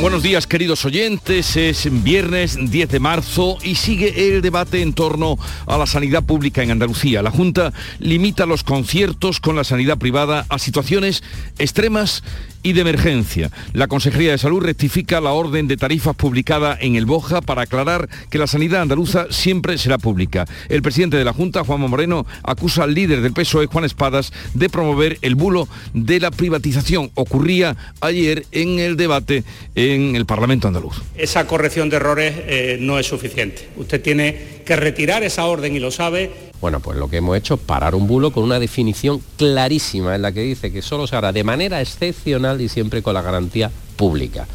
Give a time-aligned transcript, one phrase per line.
[0.00, 5.36] Buenos días queridos oyentes, es viernes 10 de marzo y sigue el debate en torno
[5.66, 7.20] a la sanidad pública en Andalucía.
[7.20, 11.22] La Junta limita los conciertos con la sanidad privada a situaciones
[11.58, 12.22] extremas
[12.62, 13.50] y de emergencia.
[13.72, 18.08] La Consejería de Salud rectifica la orden de tarifas publicada en el Boja para aclarar
[18.30, 20.46] que la sanidad andaluza siempre será pública.
[20.68, 24.68] El presidente de la Junta, Juanma Moreno, acusa al líder del PSOE, Juan Espadas, de
[24.68, 27.10] promover el bulo de la privatización.
[27.14, 31.02] Ocurría ayer en el debate en el Parlamento andaluz.
[31.16, 33.68] Esa corrección de errores eh, no es suficiente.
[33.76, 37.54] Usted tiene que retirar esa orden y lo sabe bueno, pues lo que hemos hecho
[37.54, 41.16] es parar un bulo con una definición clarísima en la que dice que solo se
[41.16, 44.46] hará de manera excepcional y siempre con la garantía pública.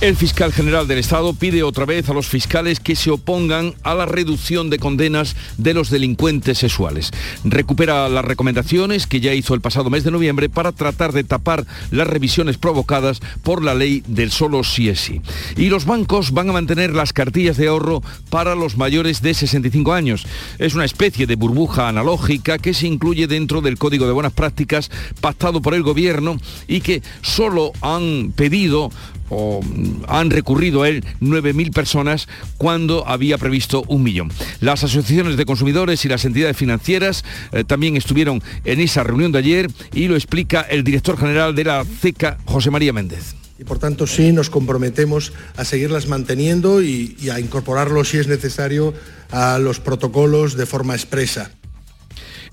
[0.00, 3.94] El fiscal general del Estado pide otra vez a los fiscales que se opongan a
[3.94, 7.12] la reducción de condenas de los delincuentes sexuales.
[7.44, 11.64] Recupera las recomendaciones que ya hizo el pasado mes de noviembre para tratar de tapar
[11.92, 15.20] las revisiones provocadas por la ley del solo sí es sí.
[15.56, 19.92] Y los bancos van a mantener las cartillas de ahorro para los mayores de 65
[19.92, 20.26] años.
[20.58, 24.90] Es una especie de burbuja analógica que se incluye dentro del Código de Buenas Prácticas
[25.20, 28.90] pactado por el Gobierno y que solo han pedido
[29.28, 29.60] o
[30.08, 32.28] han recurrido a él 9.000 personas
[32.58, 34.30] cuando había previsto un millón.
[34.60, 39.38] Las asociaciones de consumidores y las entidades financieras eh, también estuvieron en esa reunión de
[39.38, 43.34] ayer y lo explica el director general de la CECA, José María Méndez.
[43.58, 48.26] Y por tanto sí nos comprometemos a seguirlas manteniendo y, y a incorporarlo si es
[48.26, 48.92] necesario
[49.30, 51.52] a los protocolos de forma expresa.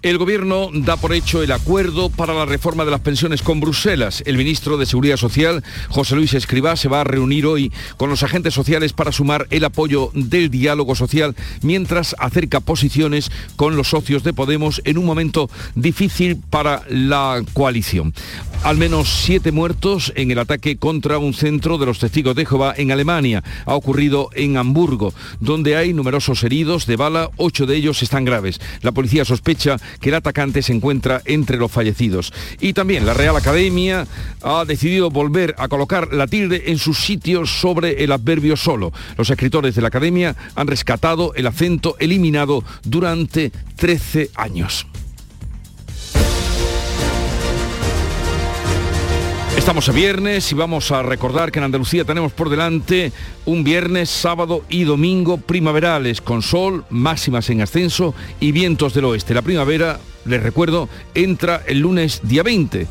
[0.01, 4.23] El Gobierno da por hecho el acuerdo para la reforma de las pensiones con Bruselas.
[4.25, 8.23] El ministro de Seguridad Social, José Luis Escribá, se va a reunir hoy con los
[8.23, 14.23] agentes sociales para sumar el apoyo del diálogo social mientras acerca posiciones con los socios
[14.23, 18.13] de Podemos en un momento difícil para la coalición.
[18.63, 22.73] Al menos siete muertos en el ataque contra un centro de los testigos de Jehová
[22.77, 23.43] en Alemania.
[23.65, 28.61] Ha ocurrido en Hamburgo, donde hay numerosos heridos de bala, ocho de ellos están graves.
[28.81, 32.33] La policía sospecha que el atacante se encuentra entre los fallecidos.
[32.59, 34.07] Y también la Real Academia
[34.41, 38.91] ha decidido volver a colocar la tilde en sus sitios sobre el adverbio solo.
[39.17, 44.85] Los escritores de la Academia han rescatado el acento eliminado durante 13 años.
[49.59, 53.11] Estamos a viernes y vamos a recordar que en Andalucía tenemos por delante
[53.45, 59.33] un viernes, sábado y domingo primaverales con sol, máximas en ascenso y vientos del oeste.
[59.33, 62.87] La primavera, les recuerdo, entra el lunes día 20.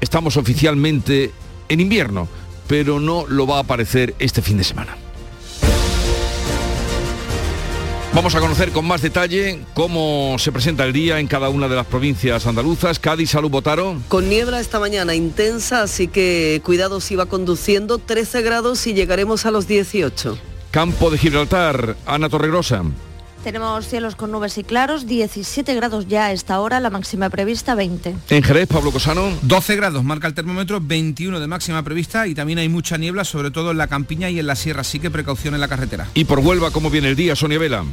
[0.00, 1.30] Estamos oficialmente
[1.68, 2.28] en invierno,
[2.66, 4.96] pero no lo va a aparecer este fin de semana.
[8.12, 11.76] Vamos a conocer con más detalle cómo se presenta el día en cada una de
[11.76, 12.98] las provincias andaluzas.
[12.98, 13.96] Cádiz, Salud, Botaro.
[14.08, 17.98] Con niebla esta mañana intensa, así que cuidado si va conduciendo.
[17.98, 20.36] 13 grados y llegaremos a los 18.
[20.72, 22.82] Campo de Gibraltar, Ana Torregrosa.
[23.44, 27.74] Tenemos cielos con nubes y claros, 17 grados ya a esta hora, la máxima prevista
[27.74, 28.14] 20.
[28.28, 29.32] En Jerez, Pablo Cosano.
[29.40, 33.50] 12 grados marca el termómetro, 21 de máxima prevista y también hay mucha niebla, sobre
[33.50, 36.08] todo en la campiña y en la sierra, así que precaución en la carretera.
[36.12, 37.84] Y por Huelva, ¿cómo viene el día, Sonia Vela?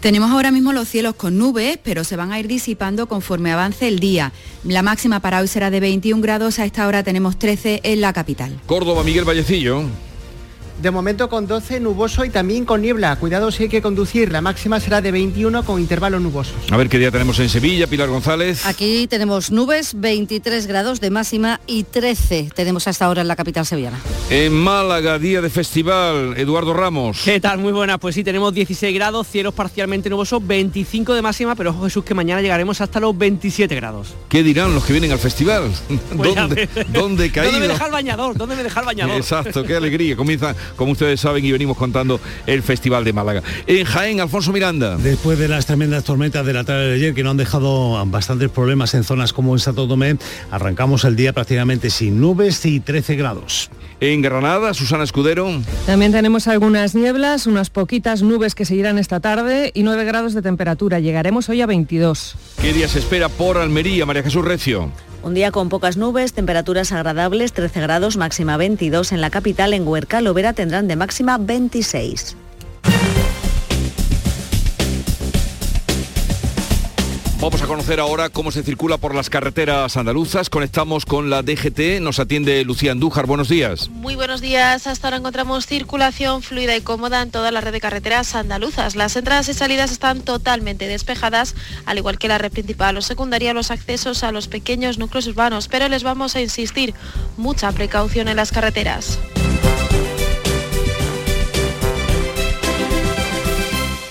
[0.00, 3.88] Tenemos ahora mismo los cielos con nubes, pero se van a ir disipando conforme avance
[3.88, 4.30] el día.
[4.62, 8.12] La máxima para hoy será de 21 grados, a esta hora tenemos 13 en la
[8.12, 8.60] capital.
[8.66, 9.82] Córdoba, Miguel Vallecillo.
[10.80, 13.16] De momento con 12 nuboso y también con niebla.
[13.16, 14.30] Cuidado si hay que conducir.
[14.30, 16.54] La máxima será de 21 con intervalos nubosos.
[16.70, 18.64] A ver qué día tenemos en Sevilla, Pilar González.
[18.64, 23.66] Aquí tenemos nubes, 23 grados de máxima y 13 tenemos hasta ahora en la capital
[23.66, 23.98] sevillana.
[24.30, 27.22] En Málaga, día de festival, Eduardo Ramos.
[27.24, 27.58] ¿Qué tal?
[27.58, 27.98] Muy buenas.
[27.98, 32.14] Pues sí, tenemos 16 grados, cielos parcialmente nubosos, 25 de máxima, pero ojo Jesús que
[32.14, 34.14] mañana llegaremos hasta los 27 grados.
[34.28, 35.72] ¿Qué dirán los que vienen al festival?
[36.16, 36.68] Pues ¿Dónde.
[36.92, 37.52] ¿Dónde he caído?
[37.52, 38.36] ¿Dónde me deja el bañador?
[38.36, 39.16] ¿Dónde me deja el bañador?
[39.16, 40.14] Exacto, qué alegría.
[40.14, 43.42] Comienza, como ustedes saben, y venimos contando el Festival de Málaga.
[43.66, 44.96] En Jaén, Alfonso Miranda.
[44.96, 48.50] Después de las tremendas tormentas de la tarde de ayer que no han dejado bastantes
[48.50, 50.16] problemas en zonas como en Santo Tomé,
[50.50, 53.70] arrancamos el día prácticamente sin nubes y 13 grados.
[54.00, 55.60] En Granada, Susana Escudero.
[55.86, 60.42] También tenemos algunas nieblas, unas poquitas nubes que seguirán esta tarde y 9 grados de
[60.42, 61.00] temperatura.
[61.00, 62.36] Llegaremos hoy a 22.
[62.62, 64.92] ¿Qué día se espera por Almería, María Jesús Recio?
[65.22, 69.86] Un día con pocas nubes, temperaturas agradables, 13 grados, máxima 22 en la capital, en
[69.86, 72.36] Huerca, Lovera tendrán de máxima 26.
[77.40, 80.50] Vamos a conocer ahora cómo se circula por las carreteras andaluzas.
[80.50, 82.00] Conectamos con la DGT.
[82.00, 83.26] Nos atiende Lucía Andújar.
[83.26, 83.88] Buenos días.
[83.90, 84.88] Muy buenos días.
[84.88, 88.96] Hasta ahora encontramos circulación fluida y cómoda en toda la red de carreteras andaluzas.
[88.96, 91.54] Las entradas y salidas están totalmente despejadas,
[91.86, 95.68] al igual que la red principal o secundaria, los accesos a los pequeños núcleos urbanos.
[95.68, 96.92] Pero les vamos a insistir,
[97.36, 99.16] mucha precaución en las carreteras.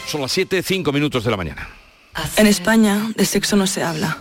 [0.07, 1.76] Son las 7, 5 minutos de la mañana.
[2.37, 4.17] En España de sexo no se habla,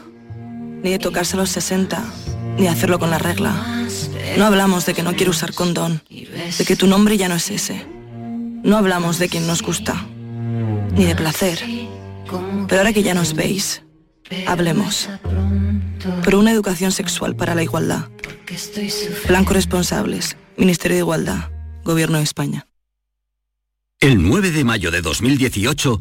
[0.82, 2.04] ni de tocarse a los 60,
[2.58, 3.86] ni hacerlo con la regla.
[4.36, 7.50] No hablamos de que no quiero usar condón, de que tu nombre ya no es
[7.50, 7.86] ese.
[8.62, 10.06] No hablamos de quien nos gusta,
[10.94, 11.60] ni de placer.
[12.68, 13.82] Pero ahora que ya nos veis,
[14.46, 15.08] hablemos.
[16.24, 18.08] Por una educación sexual para la igualdad.
[19.26, 21.50] Plan Corresponsables, Ministerio de Igualdad,
[21.84, 22.66] Gobierno de España.
[24.00, 26.00] El 9 de mayo de 2018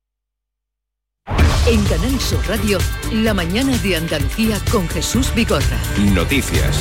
[1.67, 2.79] En Canal Sur Radio,
[3.13, 5.77] la mañana de Andalucía con Jesús Bigorra.
[6.11, 6.79] Noticias.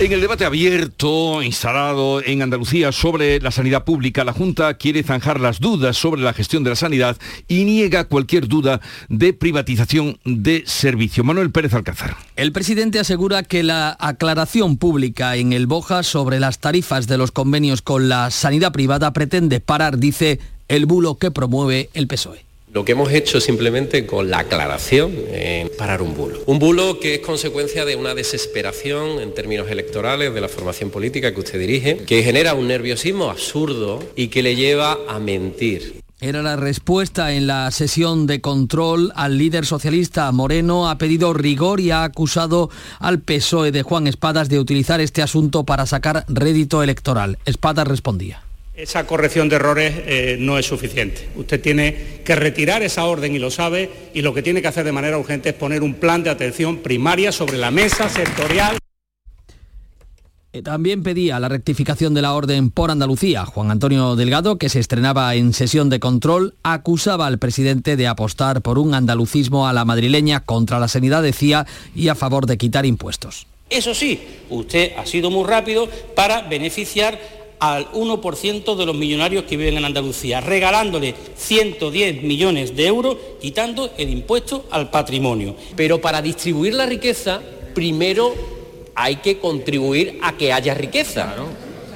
[0.00, 5.38] En el debate abierto instalado en Andalucía sobre la sanidad pública, la Junta quiere zanjar
[5.38, 7.16] las dudas sobre la gestión de la sanidad
[7.46, 11.22] y niega cualquier duda de privatización de servicio.
[11.22, 12.16] Manuel Pérez Alcázar.
[12.34, 17.30] El presidente asegura que la aclaración pública en el Boja sobre las tarifas de los
[17.30, 22.47] convenios con la sanidad privada pretende parar, dice, el bulo que promueve el PSOE.
[22.78, 26.38] Lo que hemos hecho simplemente con la aclaración en parar un bulo.
[26.46, 31.34] Un bulo que es consecuencia de una desesperación en términos electorales de la formación política
[31.34, 36.02] que usted dirige, que genera un nerviosismo absurdo y que le lleva a mentir.
[36.20, 40.88] Era la respuesta en la sesión de control al líder socialista Moreno.
[40.88, 42.70] Ha pedido rigor y ha acusado
[43.00, 47.38] al PSOE de Juan Espadas de utilizar este asunto para sacar rédito electoral.
[47.44, 48.47] Espadas respondía.
[48.78, 51.28] Esa corrección de errores eh, no es suficiente.
[51.34, 54.84] Usted tiene que retirar esa orden y lo sabe, y lo que tiene que hacer
[54.84, 58.78] de manera urgente es poner un plan de atención primaria sobre la mesa sectorial.
[60.52, 63.44] Eh, También pedía la rectificación de la orden por Andalucía.
[63.46, 68.62] Juan Antonio Delgado, que se estrenaba en sesión de control, acusaba al presidente de apostar
[68.62, 71.66] por un andalucismo a la madrileña contra la sanidad, decía,
[71.96, 73.48] y a favor de quitar impuestos.
[73.70, 79.56] Eso sí, usted ha sido muy rápido para beneficiar al 1% de los millonarios que
[79.56, 85.56] viven en Andalucía, regalándole 110 millones de euros, quitando el impuesto al patrimonio.
[85.76, 87.40] Pero para distribuir la riqueza,
[87.74, 88.34] primero
[88.94, 91.34] hay que contribuir a que haya riqueza.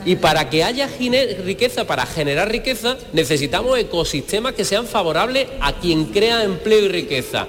[0.04, 0.88] Y para que haya
[1.44, 7.46] riqueza, para generar riqueza, necesitamos ecosistemas que sean favorables a quien crea empleo y riqueza.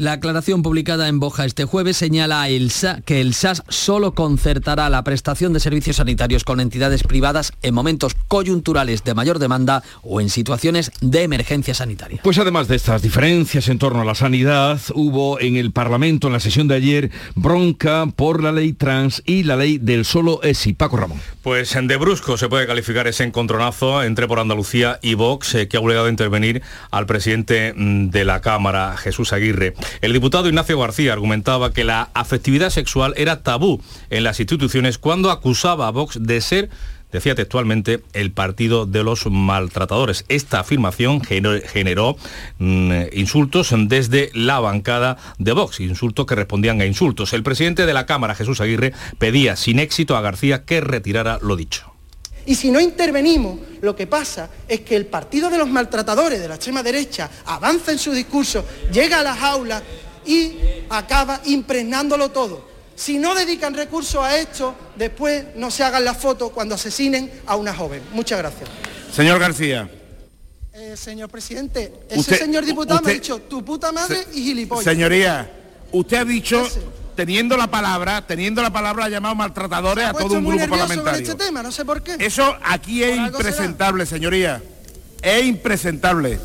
[0.00, 4.88] La aclaración publicada en Boja este jueves señala el SA, que el SAS solo concertará
[4.88, 10.22] la prestación de servicios sanitarios con entidades privadas en momentos coyunturales de mayor demanda o
[10.22, 12.20] en situaciones de emergencia sanitaria.
[12.24, 16.32] Pues además de estas diferencias en torno a la sanidad, hubo en el Parlamento en
[16.32, 20.72] la sesión de ayer bronca por la ley trans y la ley del solo ESI.
[20.72, 21.20] Paco Ramón.
[21.42, 25.76] Pues de brusco se puede calificar ese encontronazo entre por Andalucía y Vox eh, que
[25.76, 29.74] ha obligado a intervenir al presidente mm, de la Cámara, Jesús Aguirre.
[30.00, 33.80] El diputado Ignacio García argumentaba que la afectividad sexual era tabú
[34.10, 36.70] en las instituciones cuando acusaba a Vox de ser
[37.12, 40.24] decía textualmente, el partido de los maltratadores.
[40.28, 42.16] Esta afirmación generó
[42.58, 47.32] mm, insultos desde la bancada de Vox, insultos que respondían a insultos.
[47.32, 51.56] El presidente de la Cámara, Jesús Aguirre, pedía sin éxito a García que retirara lo
[51.56, 51.92] dicho.
[52.46, 56.48] Y si no intervenimos, lo que pasa es que el partido de los maltratadores de
[56.48, 59.82] la extrema derecha avanza en su discurso, llega a las aulas
[60.26, 60.54] y
[60.88, 62.68] acaba impregnándolo todo.
[62.94, 67.56] Si no dedican recursos a esto, después no se hagan las fotos cuando asesinen a
[67.56, 68.02] una joven.
[68.12, 68.68] Muchas gracias.
[69.12, 69.90] Señor García.
[70.72, 74.84] Eh, señor presidente, ese señor diputado me ha dicho tu puta madre y gilipollas.
[74.84, 75.50] Señoría,
[75.92, 76.66] usted ha dicho
[77.20, 81.20] teniendo la palabra, teniendo la palabra ha llamado maltratadores a todo un grupo parlamentario.
[81.20, 82.16] Este tema, no sé por qué.
[82.18, 84.62] Eso aquí es impresentable, señoría.
[85.20, 86.38] Es impresentable.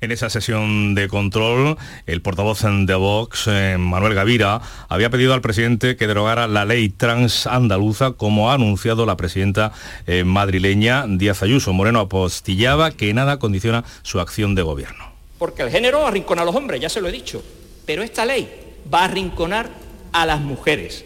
[0.00, 1.76] En esa sesión de control,
[2.06, 6.88] el portavoz de Vox, eh, Manuel Gavira, había pedido al presidente que derogara la ley
[6.88, 9.72] trans andaluza, como ha anunciado la presidenta
[10.06, 11.72] eh, madrileña Díaz Ayuso.
[11.72, 15.10] Moreno apostillaba que nada condiciona su acción de gobierno.
[15.36, 17.42] Porque el género arrincona a los hombres, ya se lo he dicho.
[17.84, 19.70] Pero esta ley va a arrinconar
[20.12, 21.04] a las mujeres.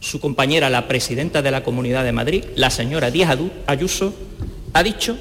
[0.00, 4.14] Su compañera, la presidenta de la Comunidad de Madrid, la señora Díaz Ayuso,
[4.72, 5.16] ha dicho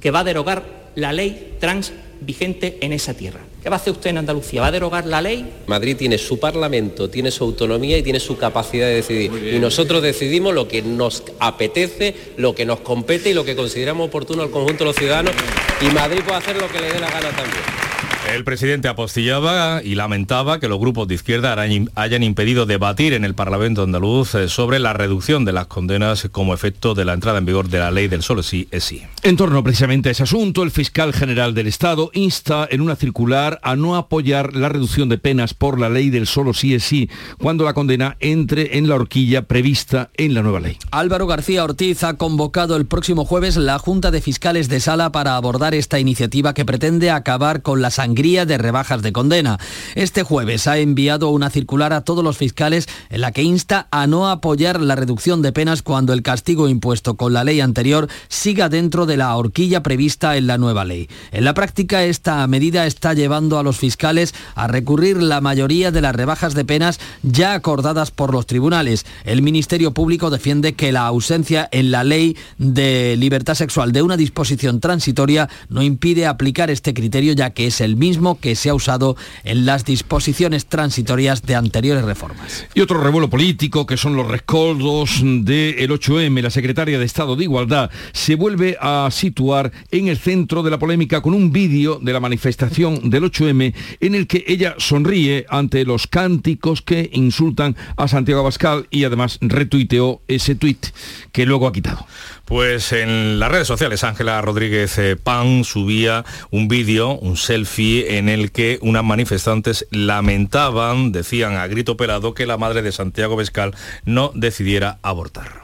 [0.00, 0.64] que va a derogar
[0.94, 3.40] la ley trans vigente en esa tierra.
[3.62, 4.60] ¿Qué va a hacer usted en Andalucía?
[4.60, 5.50] ¿Va a derogar la ley?
[5.66, 9.54] Madrid tiene su parlamento, tiene su autonomía y tiene su capacidad de decidir.
[9.54, 14.08] Y nosotros decidimos lo que nos apetece, lo que nos compete y lo que consideramos
[14.08, 15.32] oportuno al conjunto de los ciudadanos.
[15.80, 17.93] Y Madrid puede hacer lo que le dé la gana también.
[18.32, 21.56] El presidente apostillaba y lamentaba que los grupos de izquierda
[21.94, 26.54] hayan impedido debatir en el Parlamento andaluz eh, sobre la reducción de las condenas como
[26.54, 29.02] efecto de la entrada en vigor de la ley del solo sí es sí.
[29.22, 33.60] En torno precisamente a ese asunto, el fiscal general del Estado insta en una circular
[33.62, 37.08] a no apoyar la reducción de penas por la ley del solo sí es sí
[37.38, 40.78] cuando la condena entre en la horquilla prevista en la nueva ley.
[40.90, 45.36] Álvaro García Ortiz ha convocado el próximo jueves la Junta de Fiscales de Sala para
[45.36, 49.58] abordar esta iniciativa que pretende acabar con la sangre de rebajas de condena.
[49.94, 54.06] Este jueves ha enviado una circular a todos los fiscales en la que insta a
[54.06, 58.70] no apoyar la reducción de penas cuando el castigo impuesto con la ley anterior siga
[58.70, 61.08] dentro de la horquilla prevista en la nueva ley.
[61.32, 66.00] En la práctica esta medida está llevando a los fiscales a recurrir la mayoría de
[66.00, 69.04] las rebajas de penas ya acordadas por los tribunales.
[69.24, 74.16] El Ministerio Público defiende que la ausencia en la ley de libertad sexual de una
[74.16, 78.74] disposición transitoria no impide aplicar este criterio ya que es el mismo que se ha
[78.74, 82.66] usado en las disposiciones transitorias de anteriores reformas.
[82.74, 86.42] Y otro revuelo político que son los rescoldos del 8M.
[86.42, 90.78] La secretaria de Estado de Igualdad se vuelve a situar en el centro de la
[90.78, 95.84] polémica con un vídeo de la manifestación del 8M en el que ella sonríe ante
[95.84, 100.86] los cánticos que insultan a Santiago Abascal y además retuiteó ese tuit
[101.32, 102.06] que luego ha quitado.
[102.44, 107.63] Pues en las redes sociales Ángela Rodríguez eh, Pan subía un vídeo, un selfie
[108.08, 113.36] en el que unas manifestantes lamentaban, decían a grito pelado que la madre de Santiago
[113.36, 115.62] Bescal no decidiera abortar.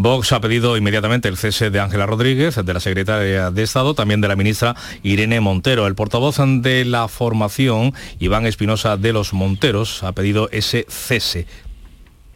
[0.00, 4.20] Vox ha pedido inmediatamente el cese de Ángela Rodríguez, de la secretaria de Estado, también
[4.20, 5.88] de la ministra Irene Montero.
[5.88, 11.48] El portavoz de la formación, Iván Espinosa de los Monteros, ha pedido ese cese.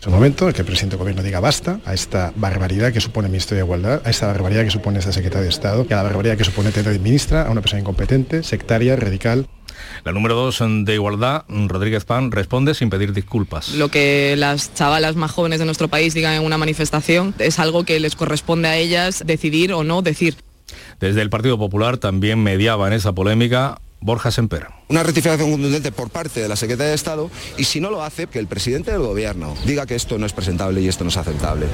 [0.02, 3.00] Es un momento en que el presidente del gobierno diga basta a esta barbaridad que
[3.00, 5.92] supone el Ministerio de Igualdad, a esta barbaridad que supone esta secretaria de Estado, y
[5.92, 9.46] a la barbaridad que supone tener de ministra a una persona incompetente, sectaria, radical.
[10.02, 13.74] La número dos de Igualdad, Rodríguez Pan, responde sin pedir disculpas.
[13.76, 17.84] Lo que las chavalas más jóvenes de nuestro país digan en una manifestación es algo
[17.84, 20.34] que les corresponde a ellas decidir o no decir.
[20.98, 24.66] Desde el Partido Popular también mediaba en esa polémica Borja Semper.
[24.88, 28.26] Una rectificación contundente por parte de la Secretaría de Estado y si no lo hace,
[28.26, 31.16] que el presidente del Gobierno diga que esto no es presentable y esto no es
[31.16, 31.66] aceptable.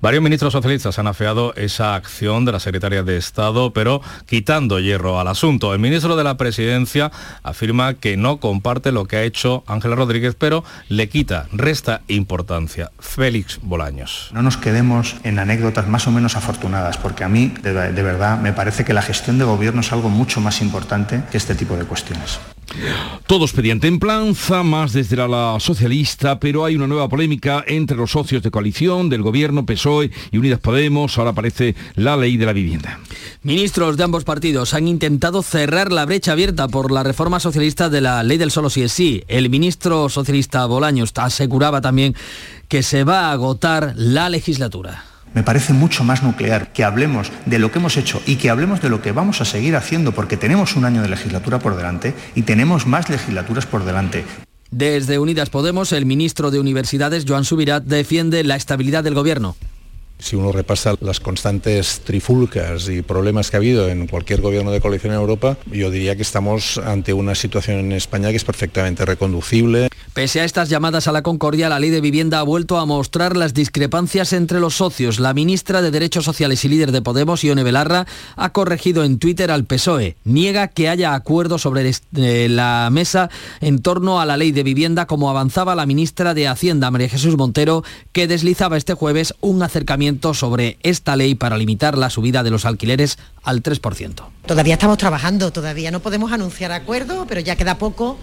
[0.00, 5.18] Varios ministros socialistas han afeado esa acción de la Secretaría de Estado, pero quitando hierro
[5.18, 5.72] al asunto.
[5.72, 7.10] El ministro de la Presidencia
[7.42, 12.90] afirma que no comparte lo que ha hecho Ángela Rodríguez, pero le quita, resta importancia.
[12.98, 14.30] Félix Bolaños.
[14.32, 18.38] No nos quedemos en anécdotas más o menos afortunadas, porque a mí, de, de verdad,
[18.38, 21.76] me parece que la gestión de gobierno es algo mucho más importante que este tipo
[21.76, 22.38] de cuestiones.
[23.26, 28.42] Todos pedían templanza, más desde la, socialista, pero hay una nueva polémica entre los socios
[28.42, 31.18] de coalición del gobierno, PSOE y Unidas Podemos.
[31.18, 33.00] Ahora aparece la ley de la vivienda.
[33.42, 38.00] Ministros de ambos partidos han intentado cerrar la brecha abierta por la reforma socialista de
[38.00, 39.22] la ley del solo si es sí.
[39.28, 42.14] El ministro socialista Bolaños aseguraba también
[42.68, 45.04] que se va a agotar la legislatura.
[45.34, 48.80] Me parece mucho más nuclear que hablemos de lo que hemos hecho y que hablemos
[48.80, 52.14] de lo que vamos a seguir haciendo, porque tenemos un año de legislatura por delante
[52.34, 54.24] y tenemos más legislaturas por delante.
[54.70, 59.56] Desde Unidas Podemos, el ministro de Universidades, Joan Subirat, defiende la estabilidad del gobierno.
[60.18, 64.80] Si uno repasa las constantes trifulcas y problemas que ha habido en cualquier gobierno de
[64.80, 69.04] coalición en Europa, yo diría que estamos ante una situación en España que es perfectamente
[69.04, 69.88] reconducible.
[70.18, 73.36] Pese a estas llamadas a la concordia, la ley de vivienda ha vuelto a mostrar
[73.36, 75.20] las discrepancias entre los socios.
[75.20, 79.52] La ministra de Derechos Sociales y líder de Podemos, Ione Belarra, ha corregido en Twitter
[79.52, 80.16] al PSOE.
[80.24, 85.06] Niega que haya acuerdo sobre eh, la mesa en torno a la ley de vivienda,
[85.06, 90.34] como avanzaba la ministra de Hacienda, María Jesús Montero, que deslizaba este jueves un acercamiento
[90.34, 94.24] sobre esta ley para limitar la subida de los alquileres al 3%.
[94.46, 98.18] Todavía estamos trabajando, todavía no podemos anunciar acuerdo, pero ya queda poco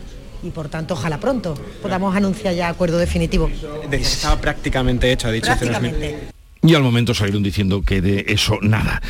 [0.45, 3.49] y por tanto ojalá pronto podamos anunciar ya acuerdo definitivo.
[3.91, 5.47] Estaba prácticamente hecho, ha dicho.
[5.47, 6.34] Prácticamente.
[6.67, 9.01] Y al momento salieron diciendo que de eso nada.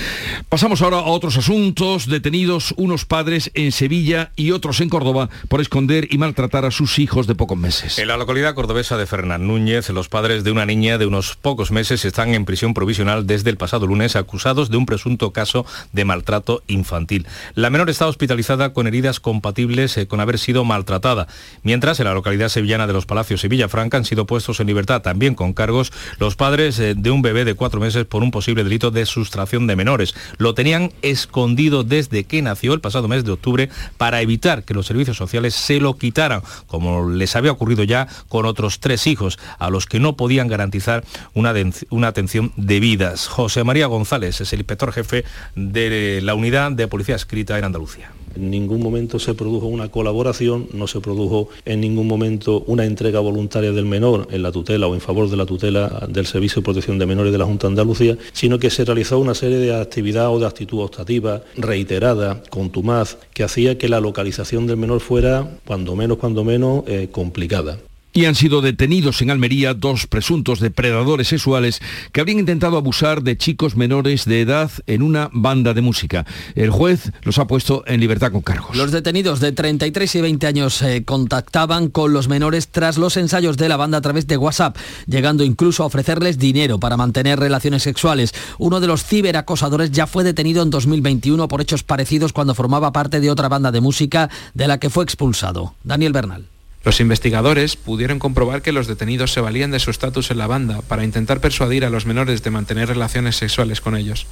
[0.50, 2.08] Pasamos ahora a otros asuntos.
[2.08, 7.00] Detenidos unos padres en Sevilla y otros en Córdoba por esconder y maltratar a sus
[7.00, 7.98] hijos de pocos meses.
[7.98, 11.72] En la localidad cordobesa de Fernán Núñez, los padres de una niña de unos pocos
[11.72, 16.04] meses están en prisión provisional desde el pasado lunes acusados de un presunto caso de
[16.04, 17.26] maltrato infantil.
[17.54, 21.28] La menor está hospitalizada con heridas compatibles eh, con haber sido maltratada,
[21.64, 25.02] mientras en la localidad sevillana de los Palacios y Villafranca han sido puestos en libertad
[25.02, 28.64] también con cargos los padres eh, de un bebé de cuatro meses por un posible
[28.64, 30.16] delito de sustracción de menores.
[30.38, 34.86] Lo tenían escondido desde que nació el pasado mes de octubre para evitar que los
[34.86, 39.70] servicios sociales se lo quitaran, como les había ocurrido ya con otros tres hijos, a
[39.70, 41.54] los que no podían garantizar una,
[41.90, 43.16] una atención debida.
[43.18, 45.24] José María González es el inspector jefe
[45.56, 48.12] de la unidad de policía escrita en Andalucía.
[48.36, 53.20] En ningún momento se produjo una colaboración, no se produjo en ningún momento una entrega
[53.20, 56.66] voluntaria del menor en la tutela o en favor de la tutela del Servicio de
[56.66, 59.74] Protección de Menores de la Junta de Andalucía, sino que se realizó una serie de
[59.74, 65.60] actividad o de actitud optativa reiterada, contumaz, que hacía que la localización del menor fuera,
[65.66, 67.78] cuando menos, cuando menos, eh, complicada
[68.16, 71.82] y han sido detenidos en Almería dos presuntos depredadores sexuales
[72.14, 76.26] que habrían intentado abusar de chicos menores de edad en una banda de música.
[76.56, 78.78] El juez los ha puesto en libertad con cargos.
[78.78, 83.58] Los detenidos de 33 y 20 años se contactaban con los menores tras los ensayos
[83.58, 87.84] de la banda a través de WhatsApp, llegando incluso a ofrecerles dinero para mantener relaciones
[87.84, 88.34] sexuales.
[88.58, 93.20] Uno de los ciberacosadores ya fue detenido en 2021 por hechos parecidos cuando formaba parte
[93.20, 95.76] de otra banda de música de la que fue expulsado.
[95.84, 96.55] Daniel Bernal.
[96.86, 100.82] Los investigadores pudieron comprobar que los detenidos se valían de su estatus en la banda
[100.84, 104.28] para intentar persuadir a los menores de mantener relaciones sexuales con ellos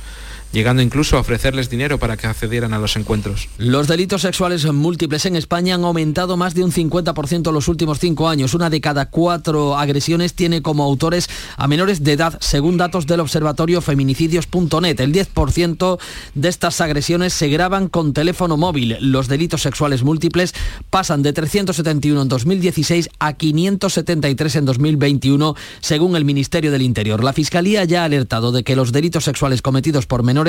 [0.53, 3.49] llegando incluso a ofrecerles dinero para que accedieran a los encuentros.
[3.57, 7.99] Los delitos sexuales múltiples en España han aumentado más de un 50% en los últimos
[7.99, 8.53] cinco años.
[8.53, 13.19] Una de cada cuatro agresiones tiene como autores a menores de edad, según datos del
[13.19, 14.99] observatorio feminicidios.net.
[14.99, 15.99] El 10%
[16.35, 18.97] de estas agresiones se graban con teléfono móvil.
[19.01, 20.53] Los delitos sexuales múltiples
[20.91, 27.23] pasan de 371 en 2016 a 573 en 2021, según el Ministerio del Interior.
[27.23, 30.42] La Fiscalía ya ha alertado de que los delitos sexuales cometidos por menores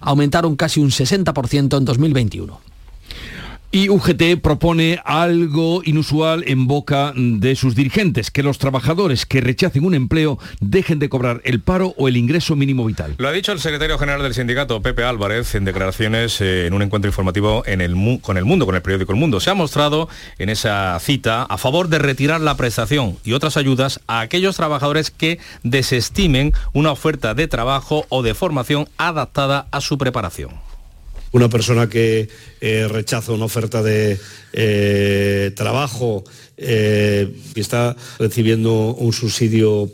[0.00, 2.69] aumentaron casi un 60% en 2021.
[3.72, 9.84] Y UGT propone algo inusual en boca de sus dirigentes, que los trabajadores que rechacen
[9.84, 13.14] un empleo dejen de cobrar el paro o el ingreso mínimo vital.
[13.18, 16.82] Lo ha dicho el secretario general del sindicato, Pepe Álvarez, en declaraciones eh, en un
[16.82, 17.62] encuentro informativo
[18.22, 19.38] con el mundo, con el periódico El Mundo.
[19.38, 24.00] Se ha mostrado en esa cita a favor de retirar la prestación y otras ayudas
[24.08, 29.96] a aquellos trabajadores que desestimen una oferta de trabajo o de formación adaptada a su
[29.96, 30.69] preparación
[31.32, 32.28] una persona que
[32.60, 34.18] eh, rechaza una oferta de
[34.52, 36.24] eh, trabajo
[36.56, 39.90] eh, y está recibiendo un subsidio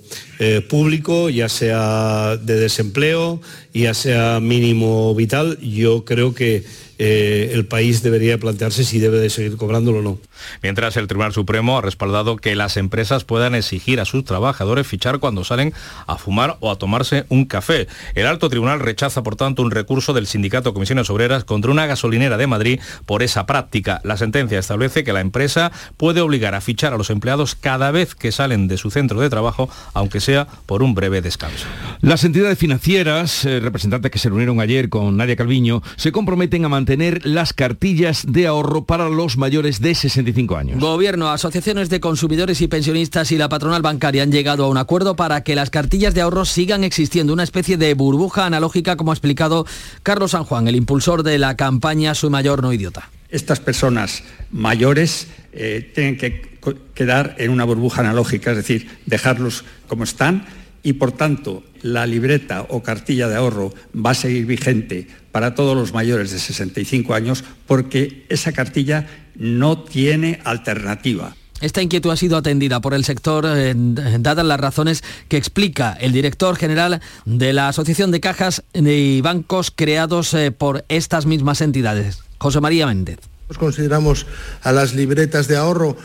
[0.69, 3.41] público, ya sea de desempleo,
[3.73, 6.65] ya sea mínimo vital, yo creo que
[6.99, 10.19] eh, el país debería plantearse si debe de seguir cobrándolo o no.
[10.63, 15.19] Mientras el Tribunal Supremo ha respaldado que las empresas puedan exigir a sus trabajadores fichar
[15.19, 15.75] cuando salen
[16.07, 17.87] a fumar o a tomarse un café.
[18.15, 22.37] El alto tribunal rechaza, por tanto, un recurso del sindicato Comisiones Obreras contra una gasolinera
[22.37, 24.01] de Madrid por esa práctica.
[24.03, 28.15] La sentencia establece que la empresa puede obligar a fichar a los empleados cada vez
[28.15, 31.67] que salen de su centro de trabajo, aunque sea por un breve descanso.
[32.01, 36.69] Las entidades financieras, eh, representantes que se reunieron ayer con Nadia Calviño, se comprometen a
[36.69, 40.81] mantener tener las cartillas de ahorro para los mayores de 65 años.
[40.81, 45.17] Gobierno, asociaciones de consumidores y pensionistas y la patronal bancaria han llegado a un acuerdo
[45.17, 49.15] para que las cartillas de ahorro sigan existiendo, una especie de burbuja analógica, como ha
[49.15, 49.67] explicado
[50.03, 53.11] Carlos San Juan, el impulsor de la campaña Soy mayor, no idiota.
[53.29, 56.57] Estas personas mayores eh, tienen que
[56.95, 60.47] quedar en una burbuja analógica, es decir, dejarlos como están
[60.87, 65.77] y por tanto la libreta o cartilla de ahorro va a seguir vigente para todos
[65.77, 71.37] los mayores de 65 años porque esa cartilla no tiene alternativa.
[71.61, 76.13] Esta inquietud ha sido atendida por el sector, eh, dadas las razones que explica el
[76.13, 82.21] director general de la Asociación de Cajas y Bancos creados eh, por estas mismas entidades,
[82.39, 83.19] José María Méndez.
[83.59, 84.27] Consideramos
[84.63, 85.99] a las libretas de ahorro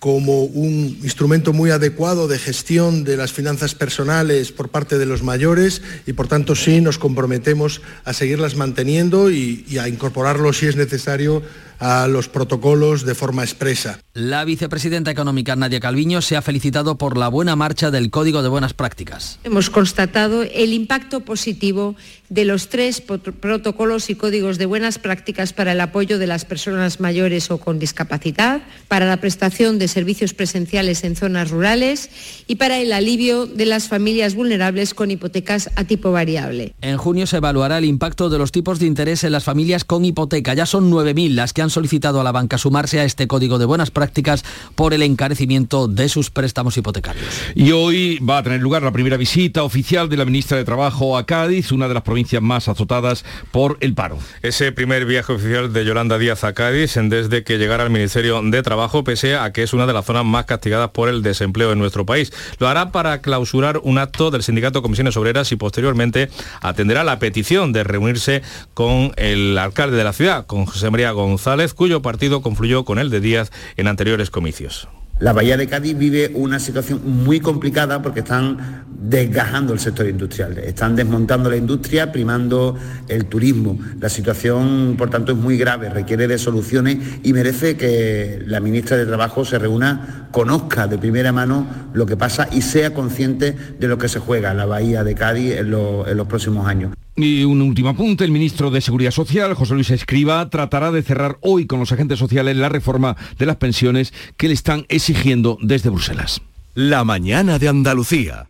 [0.00, 5.22] como un instrumento muy adecuado de gestión de las finanzas personales por parte de los
[5.22, 10.76] mayores y por tanto sí nos comprometemos a seguirlas manteniendo y, a incorporarlo si es
[10.76, 11.42] necesario
[11.78, 14.00] a los protocolos de forma expresa.
[14.14, 18.48] La vicepresidenta económica Nadia Calviño se ha felicitado por la buena marcha del Código de
[18.48, 19.38] Buenas Prácticas.
[19.44, 21.94] Hemos constatado el impacto positivo
[22.30, 27.00] de los tres protocolos y códigos de buenas prácticas para el apoyo de las personas
[27.00, 32.08] mayores o con discapacidad, para la prestación de servicios presenciales en zonas rurales
[32.46, 36.72] y para el alivio de las familias vulnerables con hipotecas a tipo variable.
[36.80, 40.04] En junio se evaluará el impacto de los tipos de interés en las familias con
[40.04, 40.54] hipoteca.
[40.54, 43.64] Ya son 9.000 las que han solicitado a la banca sumarse a este código de
[43.64, 44.44] buenas prácticas
[44.76, 47.26] por el encarecimiento de sus préstamos hipotecarios.
[47.56, 51.18] Y hoy va a tener lugar la primera visita oficial de la ministra de Trabajo
[51.18, 52.04] a Cádiz, una de las
[52.40, 54.18] más azotadas por el paro.
[54.42, 58.62] Ese primer viaje oficial de Yolanda Díaz a Cádiz desde que llegara al Ministerio de
[58.62, 61.78] Trabajo, pese a que es una de las zonas más castigadas por el desempleo en
[61.78, 62.32] nuestro país.
[62.58, 66.30] Lo hará para clausurar un acto del Sindicato Comisiones Obreras y posteriormente
[66.60, 68.42] atenderá la petición de reunirse
[68.74, 73.10] con el alcalde de la ciudad, con José María González, cuyo partido confluyó con el
[73.10, 74.88] de Díaz en anteriores comicios.
[75.20, 80.56] La Bahía de Cádiz vive una situación muy complicada porque están desgajando el sector industrial,
[80.58, 82.74] están desmontando la industria, primando
[83.06, 83.78] el turismo.
[84.00, 88.96] La situación, por tanto, es muy grave, requiere de soluciones y merece que la ministra
[88.96, 93.88] de Trabajo se reúna, conozca de primera mano lo que pasa y sea consciente de
[93.88, 96.92] lo que se juega en la Bahía de Cádiz en, los próximos años.
[97.16, 101.38] Y un último apunte, el ministro de Seguridad Social, José Luis Escriba, tratará de cerrar
[101.40, 105.90] hoy con los agentes sociales la reforma de las pensiones que le están exigiendo desde
[105.90, 106.40] Bruselas.
[106.74, 108.49] La mañana de Andalucía.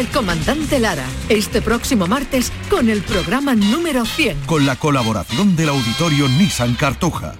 [0.01, 4.45] del comandante Lara, este próximo martes con el programa número 100.
[4.47, 7.35] Con la colaboración del auditorio Nissan Cartuja.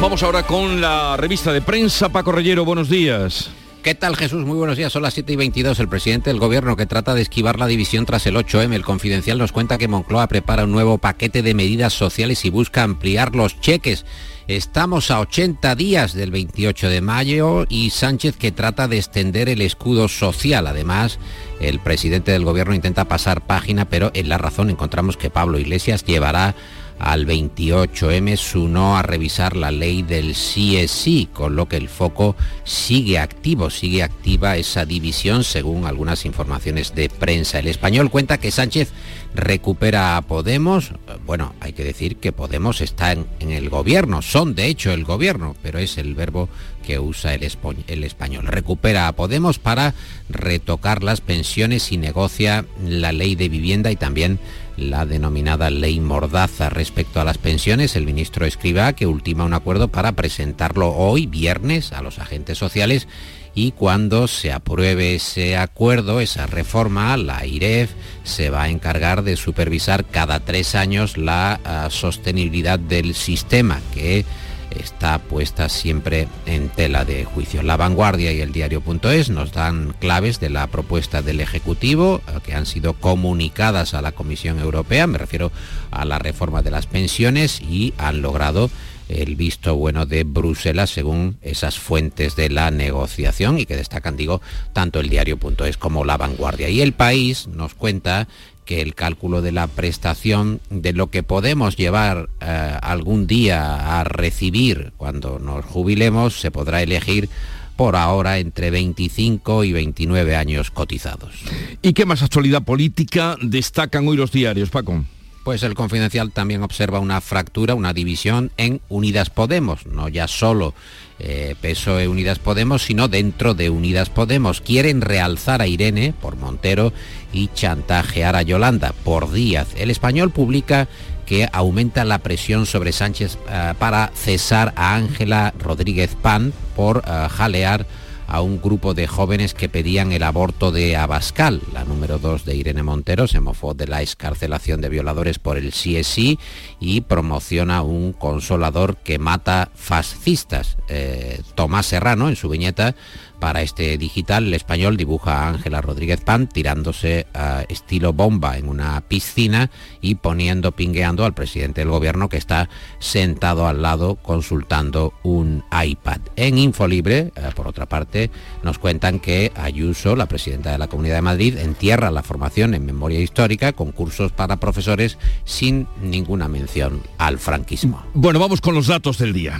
[0.00, 2.08] Vamos ahora con la revista de prensa.
[2.08, 3.52] Paco Reyero, buenos días.
[3.82, 4.44] ¿Qué tal Jesús?
[4.44, 5.80] Muy buenos días, son las 7 y 22.
[5.80, 9.38] El presidente del gobierno que trata de esquivar la división tras el 8M, el confidencial
[9.38, 13.58] nos cuenta que Moncloa prepara un nuevo paquete de medidas sociales y busca ampliar los
[13.58, 14.04] cheques
[14.50, 19.60] Estamos a 80 días del 28 de mayo y Sánchez que trata de extender el
[19.60, 20.66] escudo social.
[20.66, 21.20] Además,
[21.60, 26.04] el presidente del gobierno intenta pasar página, pero en la razón encontramos que Pablo Iglesias
[26.04, 26.56] llevará
[27.00, 32.36] al 28M su no a revisar la ley del sí con lo que el foco
[32.64, 37.58] sigue activo, sigue activa esa división según algunas informaciones de prensa.
[37.58, 38.92] El español cuenta que Sánchez
[39.34, 40.92] recupera a Podemos.
[41.24, 45.56] Bueno, hay que decir que Podemos está en, el gobierno, son de hecho el gobierno,
[45.62, 46.50] pero es el verbo
[46.84, 47.50] que usa el,
[47.86, 48.46] el español.
[48.46, 49.94] Recupera a Podemos para
[50.28, 54.38] retocar las pensiones y negocia la ley de vivienda y también
[54.80, 57.94] la denominada ley Mordaza respecto a las pensiones.
[57.94, 63.06] El ministro escriba que ultima un acuerdo para presentarlo hoy, viernes, a los agentes sociales
[63.54, 67.90] y cuando se apruebe ese acuerdo, esa reforma, la IREF
[68.22, 74.24] se va a encargar de supervisar cada tres años la ah, sostenibilidad del sistema que
[74.70, 77.62] está puesta siempre en tela de juicio.
[77.62, 82.54] La vanguardia y el diario.es nos dan claves de la propuesta del Ejecutivo ah, que
[82.54, 85.52] han sido comunicadas a la Comisión Europea, me refiero
[85.90, 88.70] a la reforma de las pensiones y han logrado
[89.10, 94.40] el visto bueno de Bruselas según esas fuentes de la negociación y que destacan, digo,
[94.72, 96.68] tanto el diario.es como la vanguardia.
[96.68, 98.28] Y el país nos cuenta
[98.70, 104.04] que el cálculo de la prestación de lo que podemos llevar eh, algún día a
[104.04, 107.28] recibir cuando nos jubilemos se podrá elegir
[107.74, 111.34] por ahora entre 25 y 29 años cotizados.
[111.82, 115.04] ¿Y qué más actualidad política destacan hoy los diarios, Paco?
[115.44, 120.74] Pues el Confidencial también observa una fractura, una división en Unidas Podemos, no ya solo
[121.18, 124.60] eh, PSOE Unidas Podemos, sino dentro de Unidas Podemos.
[124.60, 126.92] Quieren realzar a Irene por Montero
[127.32, 129.68] y chantajear a Yolanda por Díaz.
[129.76, 130.88] El español publica
[131.24, 137.28] que aumenta la presión sobre Sánchez eh, para cesar a Ángela Rodríguez Pan por eh,
[137.30, 137.86] jalear
[138.30, 141.60] a un grupo de jóvenes que pedían el aborto de Abascal.
[141.74, 145.72] La número 2 de Irene Montero se mofó de la escarcelación de violadores por el
[145.72, 146.38] CSI
[146.78, 150.78] y promociona un consolador que mata fascistas.
[150.88, 152.94] Eh, Tomás Serrano, en su viñeta,
[153.40, 158.68] para este digital, el español dibuja a Ángela Rodríguez Pan tirándose a estilo bomba en
[158.68, 165.14] una piscina y poniendo, pingueando al presidente del gobierno que está sentado al lado consultando
[165.22, 166.20] un iPad.
[166.36, 168.30] En Infolibre, eh, por otra parte,
[168.62, 172.84] nos cuentan que Ayuso, la presidenta de la Comunidad de Madrid, entierra la formación en
[172.84, 178.04] memoria histórica con cursos para profesores sin ninguna mención al franquismo.
[178.14, 179.58] Bueno, vamos con los datos del día.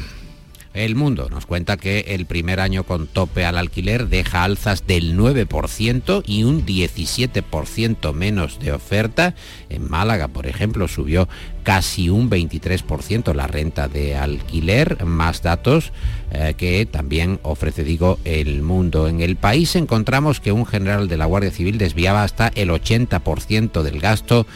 [0.73, 5.19] El Mundo nos cuenta que el primer año con tope al alquiler deja alzas del
[5.19, 9.35] 9% y un 17% menos de oferta.
[9.69, 11.29] En Málaga, por ejemplo, subió
[11.65, 15.05] casi un 23% la renta de alquiler.
[15.05, 15.93] Más datos
[16.31, 19.09] eh, que también ofrece, digo, el mundo.
[19.09, 23.83] En el país encontramos que un general de la Guardia Civil desviaba hasta el 80%
[23.83, 24.47] del gasto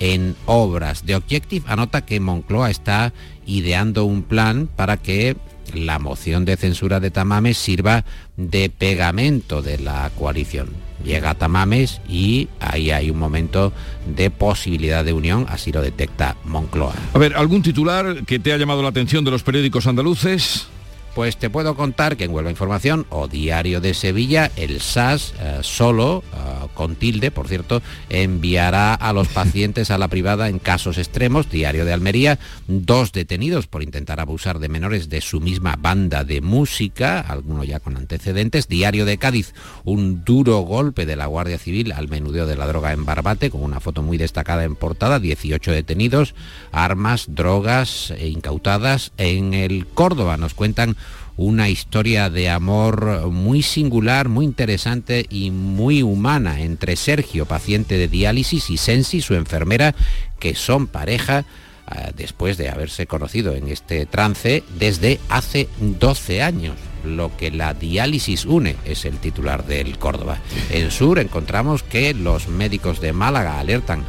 [0.00, 1.06] en obras.
[1.06, 3.12] De Objective anota que Moncloa está
[3.46, 5.36] ideando un plan para que
[5.74, 8.04] la moción de censura de Tamames sirva
[8.36, 10.68] de pegamento de la coalición.
[11.04, 13.72] Llega Tamames y ahí hay un momento
[14.06, 16.94] de posibilidad de unión, así lo detecta Moncloa.
[17.14, 20.68] A ver, ¿algún titular que te ha llamado la atención de los periódicos andaluces?
[21.14, 25.58] Pues te puedo contar que en Huelva Información o Diario de Sevilla, el SAS eh,
[25.62, 30.98] solo, eh, con tilde, por cierto, enviará a los pacientes a la privada en casos
[30.98, 31.50] extremos.
[31.50, 36.40] Diario de Almería, dos detenidos por intentar abusar de menores de su misma banda de
[36.40, 38.68] música, alguno ya con antecedentes.
[38.68, 39.52] Diario de Cádiz,
[39.84, 43.64] un duro golpe de la Guardia Civil al menudeo de la droga en Barbate, con
[43.64, 46.36] una foto muy destacada en portada, 18 detenidos,
[46.70, 50.36] armas, drogas e incautadas en el Córdoba.
[50.36, 50.96] Nos cuentan
[51.36, 58.08] una historia de amor muy singular, muy interesante y muy humana entre Sergio, paciente de
[58.08, 59.94] diálisis, y Sensi, su enfermera,
[60.38, 61.44] que son pareja
[61.90, 66.76] eh, después de haberse conocido en este trance desde hace 12 años.
[67.04, 70.38] Lo que la diálisis une es el titular del Córdoba.
[70.70, 74.04] En Sur encontramos que los médicos de Málaga alertan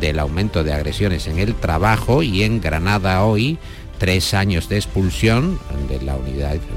[0.00, 3.58] del aumento de agresiones en el trabajo y en Granada hoy
[3.98, 5.58] tres años de expulsión
[5.88, 6.16] de la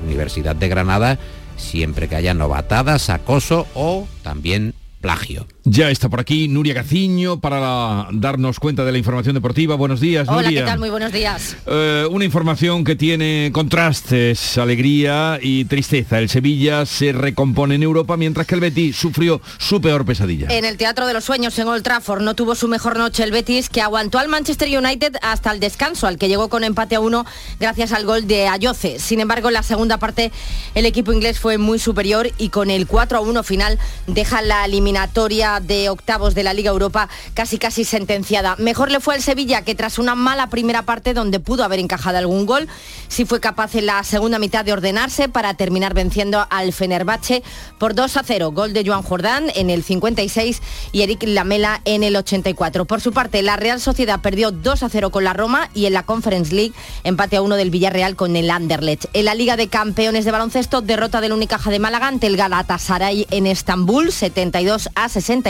[0.05, 1.19] Universidad de Granada
[1.62, 5.47] siempre que haya novatadas, acoso o también plagio.
[5.63, 9.75] Ya está por aquí Nuria Gaciño para darnos cuenta de la información deportiva.
[9.75, 10.61] Buenos días, Hola, Nuria.
[10.61, 10.79] ¿qué tal?
[10.79, 11.57] Muy buenos días.
[11.65, 16.19] Eh, una información que tiene contrastes, alegría y tristeza.
[16.19, 20.47] El Sevilla se recompone en Europa mientras que el Betis sufrió su peor pesadilla.
[20.49, 23.31] En el Teatro de los Sueños en Old Trafford no tuvo su mejor noche el
[23.31, 26.99] Betis, que aguantó al Manchester United hasta el descanso, al que llegó con empate a
[26.99, 27.25] uno
[27.59, 28.99] gracias al gol de Ayoce.
[28.99, 30.31] Sin embargo, en la segunda parte
[30.75, 34.67] el equipo inglés fue muy superior y con el 4 a 1 final deja la
[34.91, 38.58] eliminatoria de octavos de la Liga Europa casi casi sentenciada.
[38.58, 42.17] Mejor le fue al Sevilla que tras una mala primera parte donde pudo haber encajado
[42.17, 42.67] algún gol,
[43.08, 47.41] sí fue capaz en la segunda mitad de ordenarse para terminar venciendo al Fenerbahce
[47.80, 48.51] por 2 a 0.
[48.51, 52.84] Gol de Joan Jordán en el 56 y Eric Lamela en el 84.
[52.84, 55.93] Por su parte, la Real Sociedad perdió 2 a 0 con la Roma y en
[55.93, 56.73] la Conference League
[57.06, 59.06] empate a 1 del Villarreal con el Anderlecht.
[59.13, 63.25] En la Liga de Campeones de Baloncesto, derrota del Unicaja de Málaga ante el Galatasaray
[63.32, 65.49] en Estambul, 72 a 60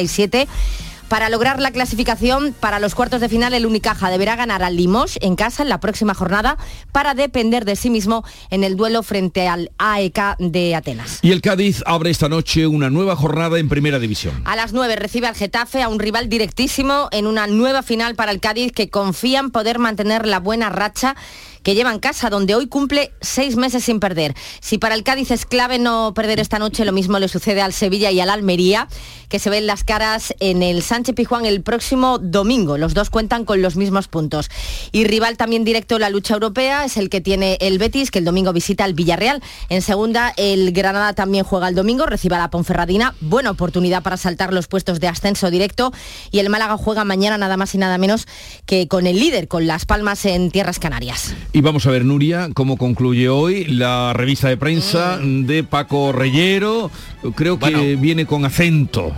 [1.11, 5.19] para lograr la clasificación para los cuartos de final, el Unicaja deberá ganar al Limoges
[5.21, 6.55] en casa en la próxima jornada
[6.93, 11.19] para depender de sí mismo en el duelo frente al AEK de Atenas.
[11.21, 14.41] Y el Cádiz abre esta noche una nueva jornada en Primera División.
[14.45, 18.31] A las 9 recibe al Getafe a un rival directísimo en una nueva final para
[18.31, 21.17] el Cádiz que confía en poder mantener la buena racha
[21.63, 24.35] que lleva en casa, donde hoy cumple seis meses sin perder.
[24.59, 27.73] Si para el Cádiz es clave no perder esta noche, lo mismo le sucede al
[27.73, 28.87] Sevilla y al Almería,
[29.29, 32.77] que se ven las caras en el Sánchez Pijuán el próximo domingo.
[32.77, 34.49] Los dos cuentan con los mismos puntos.
[34.91, 38.19] Y rival también directo en la lucha europea es el que tiene el Betis, que
[38.19, 39.41] el domingo visita al Villarreal.
[39.69, 43.15] En segunda, el Granada también juega el domingo, recibe a la Ponferradina.
[43.21, 45.93] Buena oportunidad para saltar los puestos de ascenso directo.
[46.31, 48.27] Y el Málaga juega mañana nada más y nada menos
[48.65, 51.33] que con el líder, con Las Palmas en Tierras Canarias.
[51.53, 56.89] Y vamos a ver, Nuria, cómo concluye hoy la revista de prensa de Paco Reyero.
[57.35, 59.11] Creo que viene con acento.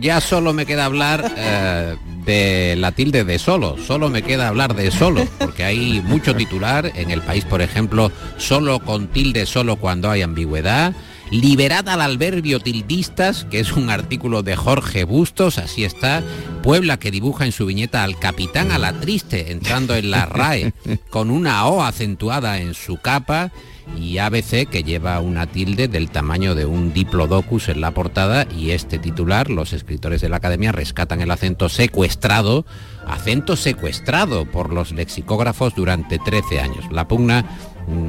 [0.00, 4.74] Ya solo me queda hablar eh, de la tilde de solo, solo me queda hablar
[4.74, 9.76] de solo, porque hay mucho titular en el país, por ejemplo, solo con tilde solo
[9.76, 10.94] cuando hay ambigüedad.
[11.30, 16.22] Liberada al alberbio tildistas, que es un artículo de Jorge Bustos, así está.
[16.62, 20.72] Puebla que dibuja en su viñeta al capitán a la triste, entrando en la RAE,
[21.10, 23.50] con una O acentuada en su capa
[23.98, 28.70] y ABC que lleva una tilde del tamaño de un diplodocus en la portada y
[28.70, 32.66] este titular, los escritores de la academia rescatan el acento secuestrado,
[33.06, 36.84] acento secuestrado por los lexicógrafos durante 13 años.
[36.90, 37.44] La pugna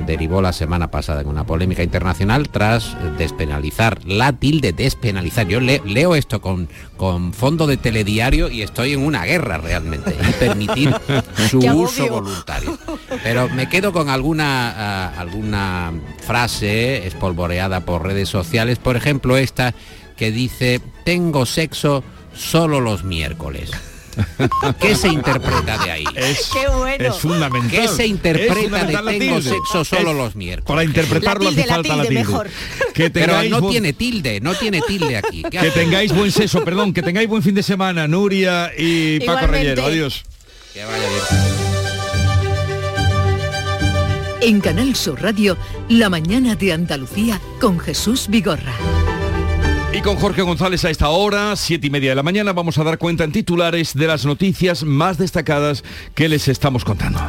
[0.06, 5.48] derivó la semana pasada en una polémica internacional tras despenalizar la tilde despenalizar.
[5.48, 10.32] Yo leo esto con, con fondo de telediario y estoy en una guerra realmente y
[10.34, 10.96] permitir
[11.50, 12.78] su uso voluntario.
[13.24, 15.94] Pero me quedo con alguna ah, alguna
[16.26, 19.74] frase espolvoreada por redes sociales, por ejemplo esta
[20.16, 23.72] que dice tengo sexo solo los miércoles.
[24.80, 26.04] ¿Qué se interpreta de ahí?
[26.16, 27.06] Es, Qué bueno.
[27.08, 27.70] es fundamental.
[27.72, 30.68] ¿Qué se interpreta de tengo sexo solo Es- los miércoles?
[30.68, 32.32] Para interpretarlo La tilde, hace falta la tilde, tilde.
[32.32, 32.50] mejor.
[32.94, 35.44] Que Pero tengáis, no buen- tiene tilde, no tiene tilde aquí.
[35.44, 39.32] ¿Qué que tengáis buen sexo, perdón, que tengáis buen fin de semana, Nuria y Paco
[39.46, 39.76] Igualmente.
[39.76, 39.86] Reyero.
[39.86, 40.24] Adiós.
[40.74, 41.22] Que vaya bien.
[44.42, 45.58] En Canal Sur Radio,
[45.90, 48.74] La mañana de Andalucía con Jesús Vigorra.
[49.94, 52.84] Y con Jorge González a esta hora, siete y media de la mañana, vamos a
[52.84, 57.20] dar cuenta en titulares de las noticias más destacadas que les estamos contando.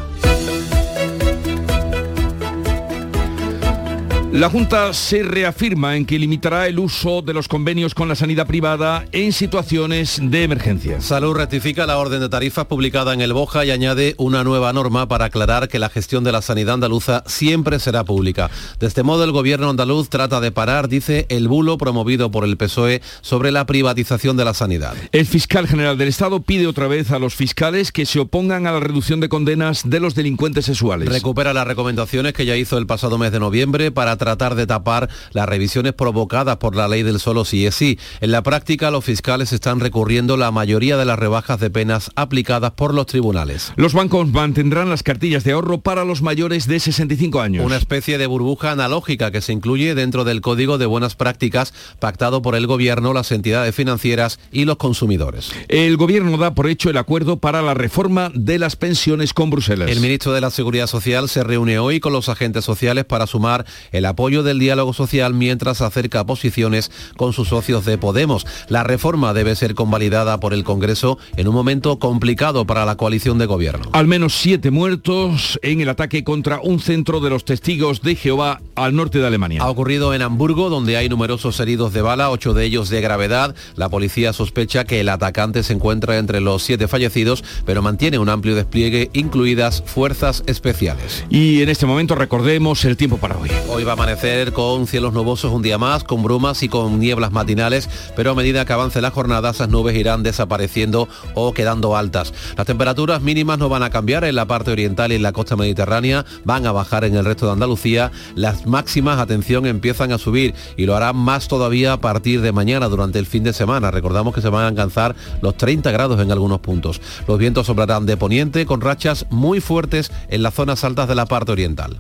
[4.32, 8.46] La Junta se reafirma en que limitará el uso de los convenios con la sanidad
[8.46, 11.00] privada en situaciones de emergencia.
[11.00, 15.08] Salud rectifica la orden de tarifas publicada en el Boja y añade una nueva norma
[15.08, 18.50] para aclarar que la gestión de la sanidad andaluza siempre será pública.
[18.78, 22.58] De este modo, el gobierno andaluz trata de parar, dice, el bulo promovido por el
[22.58, 24.94] PSOE sobre la privatización de la sanidad.
[25.10, 28.72] El fiscal general del Estado pide otra vez a los fiscales que se opongan a
[28.72, 31.08] la reducción de condenas de los delincuentes sexuales.
[31.08, 35.08] Recupera las recomendaciones que ya hizo el pasado mes de noviembre para tratar de tapar
[35.32, 37.98] las revisiones provocadas por la ley del solo sí es sí.
[38.20, 42.72] En la práctica, los fiscales están recurriendo la mayoría de las rebajas de penas aplicadas
[42.72, 43.72] por los tribunales.
[43.76, 47.64] Los bancos mantendrán las cartillas de ahorro para los mayores de 65 años.
[47.64, 52.42] Una especie de burbuja analógica que se incluye dentro del Código de Buenas Prácticas pactado
[52.42, 55.52] por el Gobierno, las entidades financieras y los consumidores.
[55.68, 59.90] El gobierno da por hecho el acuerdo para la reforma de las pensiones con Bruselas.
[59.90, 63.64] El ministro de la Seguridad Social se reúne hoy con los agentes sociales para sumar
[63.92, 68.46] el apoyo del diálogo social mientras acerca posiciones con sus socios de Podemos.
[68.68, 73.38] La reforma debe ser convalidada por el Congreso en un momento complicado para la coalición
[73.38, 73.90] de gobierno.
[73.92, 78.60] Al menos siete muertos en el ataque contra un centro de los testigos de Jehová
[78.74, 79.62] al norte de Alemania.
[79.62, 83.54] Ha ocurrido en Hamburgo, donde hay numerosos heridos de bala, ocho de ellos de gravedad.
[83.76, 88.28] La policía sospecha que el atacante se encuentra entre los siete fallecidos, pero mantiene un
[88.28, 91.24] amplio despliegue, incluidas fuerzas especiales.
[91.30, 93.50] Y en este momento recordemos el tiempo para hoy.
[93.68, 97.32] Hoy va a amanecer con cielos nubosos un día más, con brumas y con nieblas
[97.32, 102.32] matinales, pero a medida que avance la jornada esas nubes irán desapareciendo o quedando altas.
[102.56, 105.56] Las temperaturas mínimas no van a cambiar en la parte oriental y en la costa
[105.56, 108.12] mediterránea, van a bajar en el resto de Andalucía.
[108.36, 112.88] Las máximas, atención, empiezan a subir y lo harán más todavía a partir de mañana
[112.88, 113.90] durante el fin de semana.
[113.90, 117.00] Recordamos que se van a alcanzar los 30 grados en algunos puntos.
[117.26, 121.26] Los vientos soplarán de poniente con rachas muy fuertes en las zonas altas de la
[121.26, 121.98] parte oriental.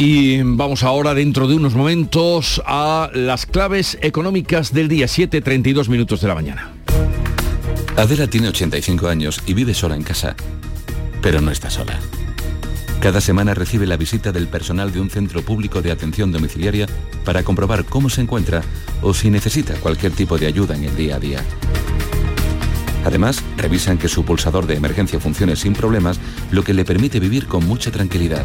[0.00, 6.20] Y vamos ahora dentro de unos momentos a las claves económicas del día 7.32 minutos
[6.20, 6.70] de la mañana.
[7.96, 10.36] Adela tiene 85 años y vive sola en casa,
[11.20, 11.98] pero no está sola.
[13.00, 16.86] Cada semana recibe la visita del personal de un centro público de atención domiciliaria
[17.24, 18.62] para comprobar cómo se encuentra
[19.02, 21.44] o si necesita cualquier tipo de ayuda en el día a día.
[23.04, 26.20] Además, revisan que su pulsador de emergencia funcione sin problemas,
[26.52, 28.44] lo que le permite vivir con mucha tranquilidad.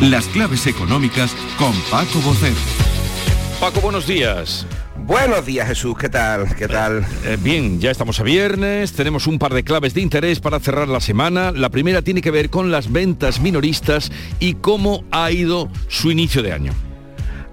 [0.00, 2.56] Las claves económicas con Paco Bocero.
[3.60, 4.66] Paco, buenos días.
[4.96, 6.54] Buenos días Jesús, ¿qué tal?
[6.56, 7.06] ¿Qué tal?
[7.24, 10.88] Eh, bien, ya estamos a viernes, tenemos un par de claves de interés para cerrar
[10.88, 11.52] la semana.
[11.52, 16.42] La primera tiene que ver con las ventas minoristas y cómo ha ido su inicio
[16.42, 16.72] de año.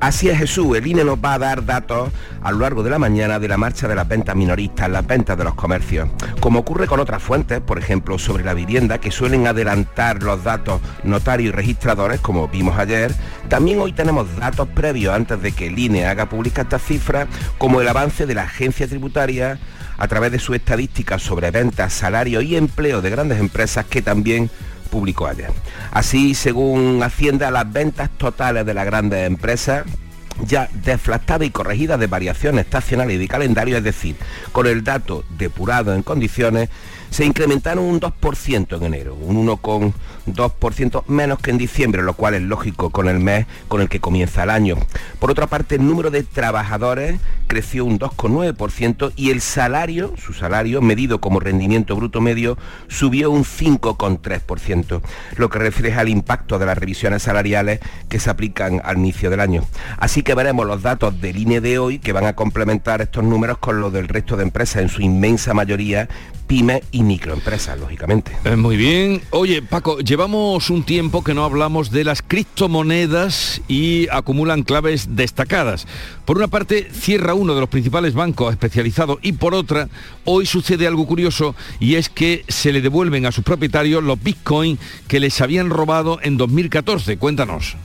[0.02, 2.10] Así es Jesús, el INE nos va a dar datos
[2.42, 5.38] a lo largo de la mañana de la marcha de las ventas minoristas, las ventas
[5.38, 6.10] de los comercios.
[6.40, 10.82] Como ocurre con otras fuentes, por ejemplo sobre la vivienda, que suelen adelantar los datos
[11.04, 13.14] notarios y registradores, como vimos ayer,
[13.48, 17.28] también hoy tenemos datos previos antes de que el INE haga pública estas cifras,
[17.60, 19.60] como el avance de la agencia tributaria
[20.00, 24.50] a través de su estadística sobre ventas, salarios y empleo de grandes empresas que también
[24.92, 25.50] publicó ayer.
[25.90, 29.86] Así, según Hacienda, las ventas totales de las grandes empresas
[30.46, 34.16] ya deflactadas y corregidas de variaciones estacionales y de calendario, es decir,
[34.52, 36.70] con el dato depurado en condiciones,
[37.12, 42.42] se incrementaron un 2% en enero, un 1,2% menos que en diciembre, lo cual es
[42.42, 44.78] lógico con el mes con el que comienza el año.
[45.20, 50.82] Por otra parte, el número de trabajadores creció un 2,9% y el salario, su salario,
[50.82, 52.58] medido como rendimiento bruto medio,
[52.88, 55.02] subió un 5,3%,
[55.36, 59.42] lo que refleja el impacto de las revisiones salariales que se aplican al inicio del
[59.42, 59.66] año.
[59.98, 63.58] Así que veremos los datos del INE de hoy que van a complementar estos números
[63.58, 66.08] con los del resto de empresas, en su inmensa mayoría
[66.52, 68.34] pymes y microempresas, lógicamente.
[68.44, 69.22] Eh, muy bien.
[69.30, 75.88] Oye, Paco, llevamos un tiempo que no hablamos de las criptomonedas y acumulan claves destacadas.
[76.26, 79.88] Por una parte, cierra uno de los principales bancos especializados y por otra,
[80.26, 84.78] hoy sucede algo curioso y es que se le devuelven a sus propietarios los bitcoins
[85.08, 87.16] que les habían robado en 2014.
[87.16, 87.78] Cuéntanos.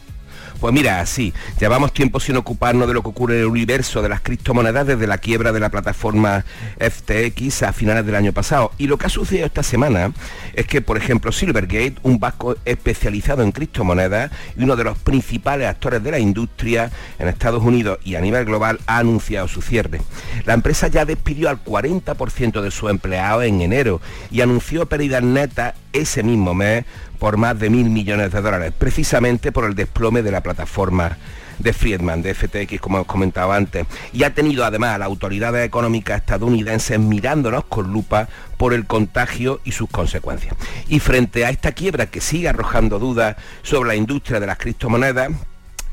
[0.60, 4.08] Pues mira, sí, llevamos tiempo sin ocuparnos de lo que ocurre en el universo de
[4.08, 6.44] las criptomonedas desde la quiebra de la plataforma
[6.78, 8.72] FTX a finales del año pasado.
[8.78, 10.12] Y lo que ha sucedido esta semana
[10.54, 15.68] es que, por ejemplo, Silvergate, un banco especializado en criptomonedas y uno de los principales
[15.68, 20.00] actores de la industria en Estados Unidos y a nivel global, ha anunciado su cierre.
[20.46, 24.00] La empresa ya despidió al 40% de sus empleados en enero
[24.30, 26.84] y anunció pérdidas netas ese mismo mes
[27.18, 31.16] por más de mil millones de dólares, precisamente por el desplome de la plataforma
[31.58, 35.66] de Friedman, de FTX, como os comentaba antes, y ha tenido además a las autoridades
[35.66, 40.54] económicas estadounidenses mirándonos con lupa por el contagio y sus consecuencias.
[40.88, 45.30] Y frente a esta quiebra que sigue arrojando dudas sobre la industria de las criptomonedas,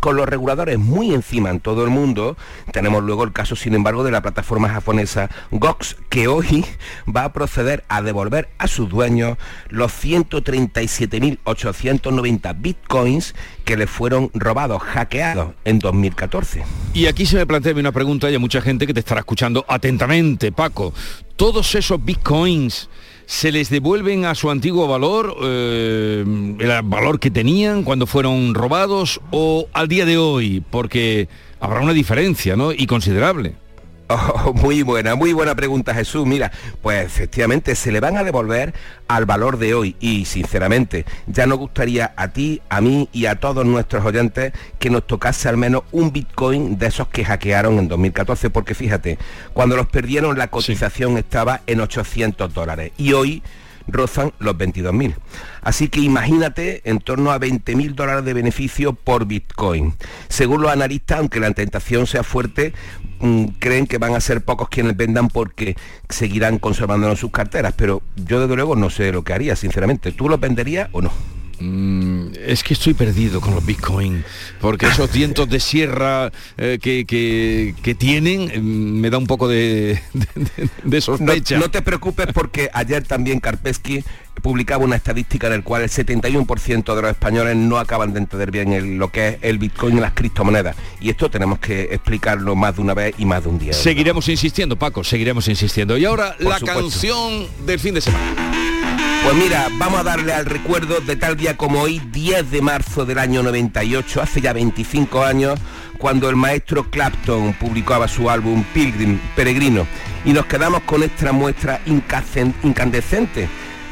[0.04, 2.36] con los reguladores muy encima en todo el mundo,
[2.74, 6.66] tenemos luego el caso, sin embargo, de la plataforma japonesa Gox, que hoy
[7.08, 9.38] va a proceder a devolver a sus dueños
[9.70, 13.34] los 137.890 bitcoins
[13.64, 16.66] que le fueron robados, hackeados en 2014.
[16.94, 19.64] Y aquí se me plantea una pregunta y hay mucha gente que te estará escuchando
[19.70, 20.94] atentamente, Paco.
[21.38, 22.90] Todos esos bitcoins
[23.26, 26.24] se les devuelven a su antiguo valor, eh,
[26.60, 31.28] el valor que tenían cuando fueron robados o al día de hoy, porque
[31.60, 32.72] habrá una diferencia, ¿no?
[32.72, 33.56] Y considerable.
[34.08, 36.26] Oh, muy buena, muy buena pregunta Jesús.
[36.26, 36.52] Mira,
[36.82, 38.74] pues efectivamente se le van a devolver
[39.08, 43.40] al valor de hoy y sinceramente ya nos gustaría a ti, a mí y a
[43.40, 47.88] todos nuestros oyentes que nos tocase al menos un Bitcoin de esos que hackearon en
[47.88, 49.18] 2014 porque fíjate,
[49.54, 53.42] cuando los perdieron la cotización estaba en 800 dólares y hoy
[53.88, 55.16] rozan los 22.000.
[55.62, 59.94] Así que imagínate en torno a 20.000 dólares de beneficio por Bitcoin.
[60.30, 62.74] Según los analistas, aunque la tentación sea fuerte,
[63.60, 65.76] creen que van a ser pocos quienes vendan porque
[66.10, 67.74] seguirán conservándolo en sus carteras.
[67.76, 70.12] Pero yo desde luego no sé lo que haría, sinceramente.
[70.12, 71.12] ¿Tú los venderías o no?
[71.60, 74.26] Mm, es que estoy perdido con los Bitcoin,
[74.60, 80.02] porque esos vientos de sierra eh, que, tienen mm, me da un poco de,
[80.84, 81.58] de, sospecha.
[81.58, 84.04] No, te preocupes porque ayer también Karpesky
[84.44, 88.52] publicaba una estadística en la cual el 71% de los españoles no acaban de entender
[88.52, 90.76] bien lo que es el Bitcoin y las criptomonedas.
[91.00, 93.74] Y esto tenemos que explicarlo más de una vez y más de un día.
[93.74, 95.98] Seguiremos insistiendo, Paco, seguiremos insistiendo.
[95.98, 98.36] Y ahora la canción del fin de semana.
[99.24, 103.06] Pues mira, vamos a darle al recuerdo de tal día como hoy, 10 de marzo
[103.06, 105.58] del año 98, hace ya 25 años,
[105.98, 109.88] cuando el maestro Clapton publicaba su álbum Pilgrim, Peregrino,
[110.26, 113.48] y nos quedamos con esta muestra incandescente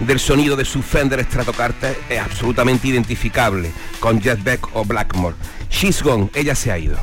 [0.05, 5.35] del sonido de su Fender Stratocaster, es absolutamente identificable con Jeff Beck o Blackmore.
[5.69, 6.97] She's gone, ella se ha ido.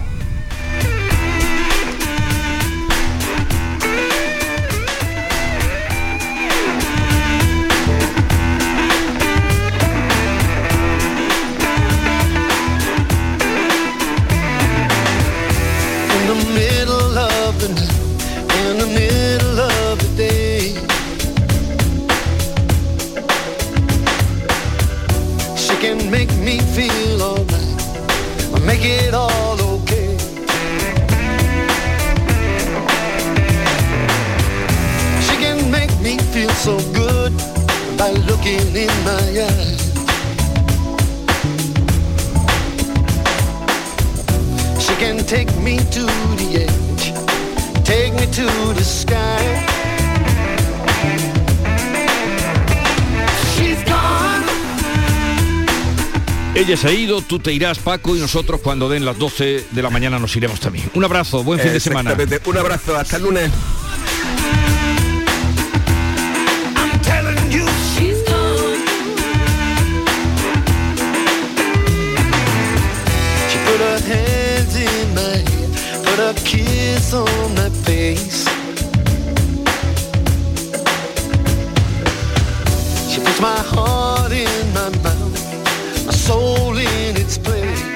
[56.55, 59.83] Ella se ha ido, tú te irás Paco y nosotros cuando den las 12 de
[59.83, 60.91] la mañana nos iremos también.
[60.95, 62.17] Un abrazo, buen fin de semana.
[62.47, 63.51] Un abrazo, hasta el lunes.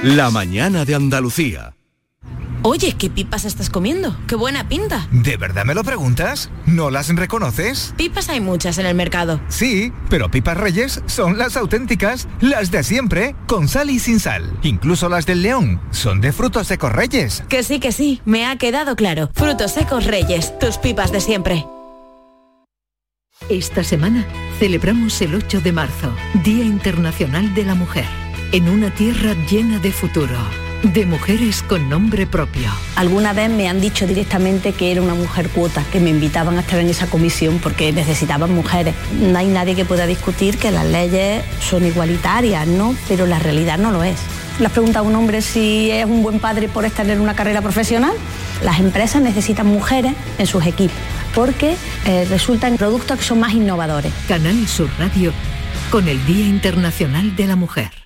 [0.03, 1.75] La mañana de Andalucía.
[2.65, 4.17] Oye, ¿qué pipas estás comiendo?
[4.29, 5.09] ¡Qué buena pinta!
[5.11, 6.49] ¿De verdad me lo preguntas?
[6.65, 7.93] ¿No las reconoces?
[7.97, 9.41] Pipas hay muchas en el mercado.
[9.49, 14.57] Sí, pero pipas reyes son las auténticas, las de siempre, con sal y sin sal.
[14.63, 17.43] Incluso las del león son de frutos secos reyes.
[17.49, 19.29] Que sí, que sí, me ha quedado claro.
[19.35, 21.67] Frutos secos reyes, tus pipas de siempre.
[23.49, 24.25] Esta semana
[24.61, 28.07] celebramos el 8 de marzo, Día Internacional de la Mujer,
[28.53, 30.39] en una tierra llena de futuro,
[30.83, 32.71] de mujeres con nombre propio.
[32.97, 36.61] Alguna vez me han dicho directamente que era una mujer cuota, que me invitaban a
[36.61, 38.95] estar en esa comisión porque necesitaban mujeres.
[39.21, 42.95] No hay nadie que pueda discutir que las leyes son igualitarias, ¿no?
[43.09, 44.19] Pero la realidad no lo es.
[44.59, 47.35] ¿Le has preguntado a un hombre si es un buen padre por estar en una
[47.35, 48.13] carrera profesional?
[48.63, 50.97] Las empresas necesitan mujeres en sus equipos
[51.35, 51.77] porque
[52.07, 54.13] eh, resultan productos que son más innovadores.
[54.29, 55.33] Canal Sur Radio
[55.91, 58.02] con el Día Internacional de la Mujer.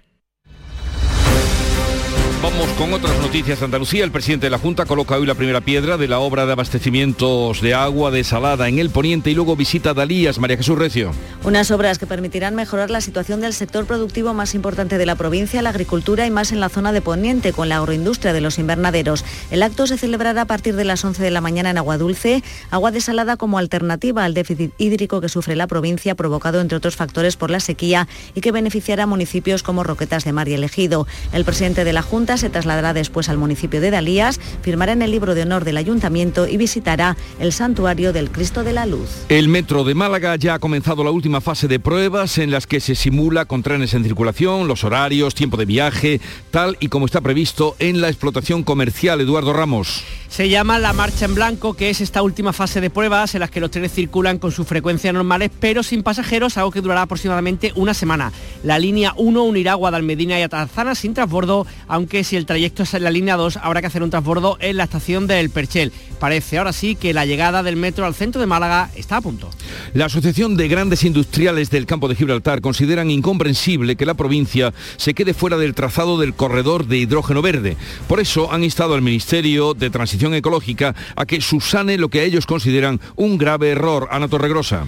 [2.43, 4.05] Vamos con otras noticias de Andalucía.
[4.05, 7.63] El presidente de la Junta coloca hoy la primera piedra de la obra de abastecimientos
[7.63, 10.39] de agua desalada en el poniente y luego visita Dalías.
[10.39, 11.13] María Jesús Recio.
[11.45, 15.63] Unas obras que permitirán mejorar la situación del sector productivo más importante de la provincia,
[15.63, 19.25] la agricultura y más en la zona de Poniente, con la agroindustria de los invernaderos.
[19.51, 22.43] El acto se celebrará a partir de las 11 de la mañana en Agua Dulce,
[22.71, 27.37] agua desalada como alternativa al déficit hídrico que sufre la provincia, provocado entre otros factores
[27.37, 31.07] por la sequía y que beneficiará a municipios como Roquetas de Mar y Elegido.
[31.33, 35.13] El presidente de la Junta se trasladará después al municipio de Dalías, firmará en el
[35.13, 39.09] libro de honor del ayuntamiento y visitará el santuario del Cristo de la Luz.
[39.29, 42.81] El metro de Málaga ya ha comenzado la última fase de pruebas en las que
[42.81, 46.21] se simula con trenes en circulación, los horarios, tiempo de viaje,
[46.51, 49.21] tal y como está previsto en la explotación comercial.
[49.21, 50.03] Eduardo Ramos.
[50.29, 53.51] Se llama la marcha en blanco, que es esta última fase de pruebas en las
[53.51, 57.73] que los trenes circulan con sus frecuencias normales, pero sin pasajeros, algo que durará aproximadamente
[57.77, 58.33] una semana.
[58.63, 63.05] La línea 1 unirá Guadalmedina y Atarzana sin transbordo, aunque si el trayecto es en
[63.05, 65.93] la línea 2 habrá que hacer un transbordo en la estación del Perchel.
[66.19, 69.51] Parece ahora sí que la llegada del metro al centro de Málaga está a punto.
[69.95, 75.15] La Asociación de Grandes Industriales del Campo de Gibraltar consideran incomprensible que la provincia se
[75.15, 77.77] quede fuera del trazado del corredor de hidrógeno verde.
[78.09, 82.47] Por eso han instado al Ministerio de Transición Ecológica a que subsane lo que ellos
[82.47, 84.09] consideran un grave error.
[84.11, 84.87] Ana Torregrosa.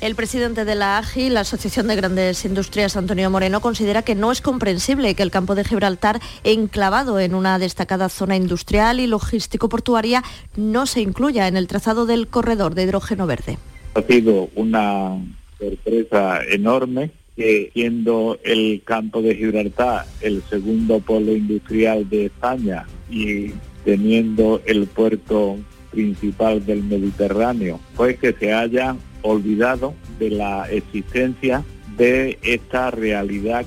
[0.00, 4.30] El presidente de la AGI, la Asociación de Grandes Industrias, Antonio Moreno, considera que no
[4.30, 10.22] es comprensible que el campo de Gibraltar, enclavado en una destacada zona industrial y logístico-portuaria,
[10.54, 13.58] no se incluya en el trazado del corredor de hidrógeno verde.
[13.94, 15.18] Ha sido una
[15.58, 23.50] sorpresa enorme que siendo el campo de Gibraltar el segundo polo industrial de España y
[23.84, 25.56] teniendo el puerto
[25.90, 31.64] principal del Mediterráneo, pues que se haya olvidado de la existencia
[31.96, 33.66] de esta realidad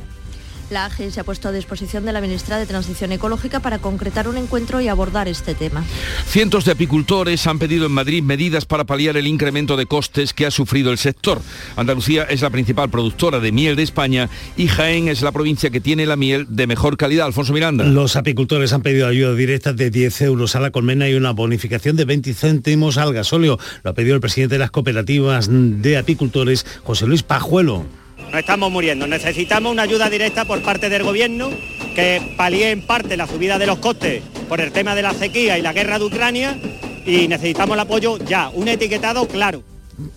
[0.72, 4.30] La AGI se ha puesto a disposición de la ministra de Transición Ecológica para concretar
[4.30, 5.84] un encuentro y abordar este tema.
[6.26, 10.46] Cientos de apicultores han pedido en Madrid medidas para paliar el incremento de costes que
[10.46, 11.42] ha sufrido el sector.
[11.76, 15.82] Andalucía es la principal productora de miel de España y Jaén es la provincia que
[15.82, 17.26] tiene la miel de mejor calidad.
[17.26, 17.84] Alfonso Miranda.
[17.84, 21.98] Los apicultores han pedido ayuda directa de 10 euros a la colmena y una bonificación
[21.98, 23.60] de 20 céntimos al gasóleo.
[23.84, 28.01] Lo ha pedido el presidente de las cooperativas de apicultores, José Luis Pajuelo.
[28.32, 31.50] No estamos muriendo, necesitamos una ayuda directa por parte del gobierno
[31.94, 35.58] que palíe en parte la subida de los costes por el tema de la sequía
[35.58, 36.58] y la guerra de Ucrania
[37.06, 39.64] y necesitamos el apoyo ya, un etiquetado claro.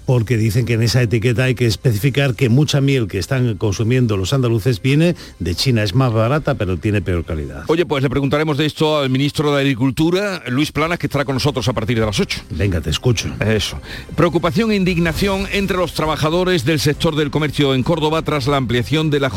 [0.07, 4.17] Porque dicen que en esa etiqueta hay que especificar que mucha miel que están consumiendo
[4.17, 5.83] los andaluces viene de China.
[5.83, 7.65] Es más barata, pero tiene peor calidad.
[7.69, 11.35] Oye, pues le preguntaremos de esto al ministro de Agricultura, Luis Planas, que estará con
[11.35, 12.43] nosotros a partir de las 8.
[12.51, 13.35] Venga, te escucho.
[13.41, 13.81] Eso.
[14.17, 19.11] Preocupación e indignación entre los trabajadores del sector del comercio en Córdoba tras la ampliación
[19.11, 19.31] de la,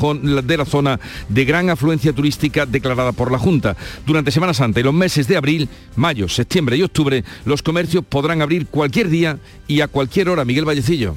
[0.43, 3.75] de la zona de gran afluencia turística declarada por la Junta.
[4.05, 8.41] Durante Semana Santa y los meses de abril, mayo, septiembre y octubre, los comercios podrán
[8.41, 10.36] abrir cualquier día y a cualquier hora.
[10.45, 11.15] Miguel Vallecillo.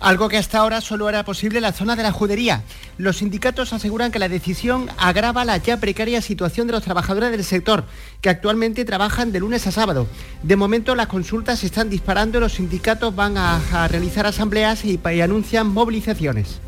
[0.00, 2.62] algo que hasta ahora solo era posible en la zona de la judería.
[2.98, 7.42] Los sindicatos aseguran que la decisión agrava la ya precaria situación de los trabajadores del
[7.42, 7.84] sector,
[8.20, 10.06] que actualmente trabajan de lunes a sábado.
[10.42, 15.68] De momento las consultas se están disparando, los sindicatos van a, realizar asambleas y anuncian
[15.68, 16.60] movilizaciones.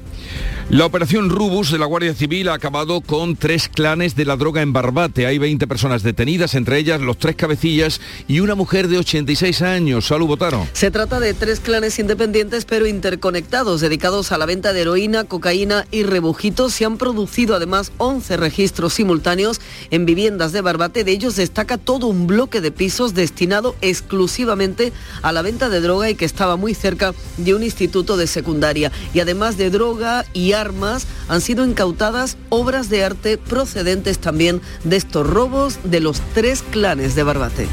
[0.68, 4.62] La operación Rubus de la Guardia Civil ha acabado con tres clanes de la droga
[4.62, 5.24] en Barbate.
[5.24, 10.06] Hay 20 personas detenidas, entre ellas los tres cabecillas y una mujer de 86 años.
[10.06, 10.66] Salud, Botaro.
[10.72, 15.86] Se trata de tres clanes independientes pero interconectados, dedicados a la venta de heroína, cocaína
[15.92, 16.74] y rebujitos.
[16.74, 19.60] Se han producido además 11 registros simultáneos
[19.90, 21.04] en viviendas de Barbate.
[21.04, 26.10] De ellos destaca todo un bloque de pisos destinado exclusivamente a la venta de droga
[26.10, 28.90] y que estaba muy cerca de un instituto de secundaria.
[29.14, 34.96] Y además de droga y armas han sido incautadas obras de arte procedentes también de
[34.96, 37.68] estos robos de los tres clanes de Barbate.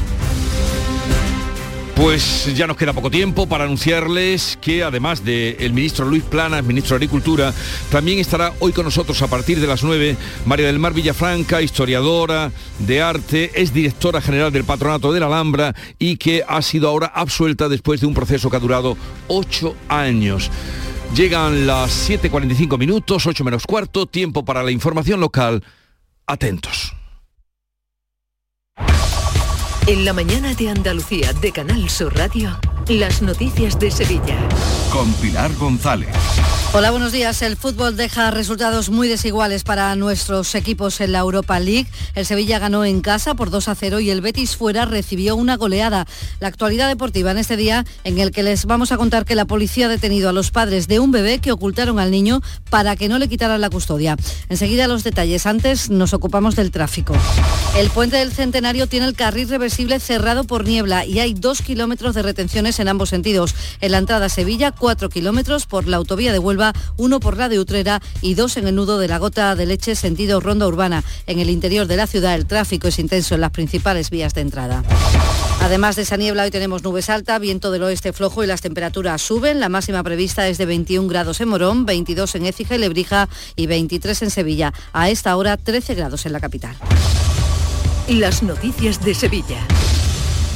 [1.94, 6.94] Pues ya nos queda poco tiempo para anunciarles que además del ministro Luis Planas, ministro
[6.94, 7.54] de Agricultura,
[7.88, 12.50] también estará hoy con nosotros a partir de las 9 María del Mar Villafranca, historiadora
[12.80, 17.06] de arte, es directora general del Patronato de la Alhambra y que ha sido ahora
[17.06, 18.96] absuelta después de un proceso que ha durado
[19.28, 20.50] ocho años.
[21.14, 25.62] Llegan las 7.45 minutos, 8 menos cuarto, tiempo para la información local.
[26.26, 26.92] Atentos.
[29.86, 32.58] En la mañana de Andalucía de Canal Sur Radio,
[32.88, 34.36] las noticias de Sevilla.
[34.90, 36.08] Con Pilar González.
[36.76, 37.40] Hola, buenos días.
[37.42, 41.86] El fútbol deja resultados muy desiguales para nuestros equipos en la Europa League.
[42.16, 45.56] El Sevilla ganó en casa por 2 a 0 y el Betis fuera recibió una
[45.56, 46.04] goleada.
[46.40, 49.44] La actualidad deportiva en este día en el que les vamos a contar que la
[49.44, 53.08] policía ha detenido a los padres de un bebé que ocultaron al niño para que
[53.08, 54.16] no le quitaran la custodia.
[54.48, 55.46] Enseguida los detalles.
[55.46, 57.14] Antes nos ocupamos del tráfico.
[57.78, 62.16] El puente del Centenario tiene el carril reversible cerrado por niebla y hay dos kilómetros
[62.16, 63.54] de retenciones en ambos sentidos.
[63.80, 66.63] En la entrada a Sevilla, cuatro kilómetros por la autovía de Huelva
[66.96, 69.94] uno por la de Utrera y dos en el nudo de la gota de leche
[69.94, 71.04] sentido ronda urbana.
[71.26, 74.40] En el interior de la ciudad el tráfico es intenso en las principales vías de
[74.40, 74.82] entrada.
[75.60, 79.22] Además de esa niebla, hoy tenemos nubes alta, viento del oeste flojo y las temperaturas
[79.22, 79.60] suben.
[79.60, 83.66] La máxima prevista es de 21 grados en Morón, 22 en Écija y Lebrija y
[83.66, 84.72] 23 en Sevilla.
[84.92, 86.76] A esta hora 13 grados en la capital.
[88.08, 89.66] Las noticias de Sevilla.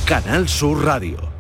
[0.05, 1.38] Canal Sur Radio.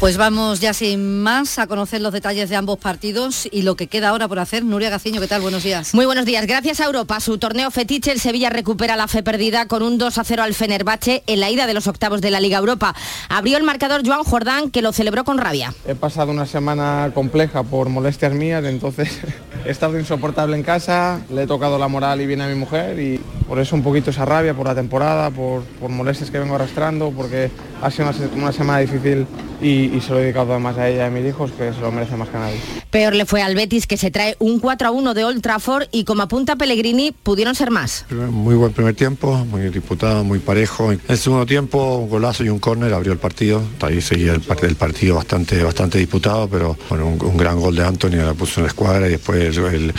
[0.00, 3.86] Pues vamos ya sin más a conocer los detalles de ambos partidos y lo que
[3.86, 4.62] queda ahora por hacer.
[4.62, 5.40] Nuria Gaciño, ¿qué tal?
[5.40, 5.94] Buenos días.
[5.94, 6.46] Muy buenos días.
[6.46, 10.18] Gracias a Europa, su torneo fetiche, el Sevilla recupera la fe perdida con un 2
[10.18, 12.94] a 0 al Fenerbahce en la ida de los octavos de la Liga Europa.
[13.30, 15.72] Abrió el marcador Joan Jordán, que lo celebró con rabia.
[15.88, 19.18] He pasado una semana compleja por molestias mías, entonces
[19.64, 23.00] he estado insoportable en casa, le he tocado la moral y bien a mi mujer
[23.00, 23.18] y
[23.48, 27.10] por eso un poquito esa rabia por la temporada, por, por molestias que vengo arrastrando,
[27.16, 29.26] porque ha sido una, se- una semana difícil
[29.60, 31.80] y, y se lo he dedicado además a ella y a mis hijos, que se
[31.80, 32.60] lo merece más que a nadie.
[32.90, 35.84] Peor le fue al Betis, que se trae un 4 a 1 de Old Trafford
[35.92, 38.04] y como apunta Pellegrini, pudieron ser más.
[38.10, 40.92] Muy buen primer tiempo, muy disputado, muy parejo.
[40.92, 43.62] En el segundo tiempo, un golazo y un córner abrió el partido.
[43.80, 44.40] Ahí seguía el,
[44.76, 48.64] partido bastante, bastante disputado, pero bueno, un, un gran gol de Anthony, la puso en
[48.64, 49.94] la escuadra y después el, el,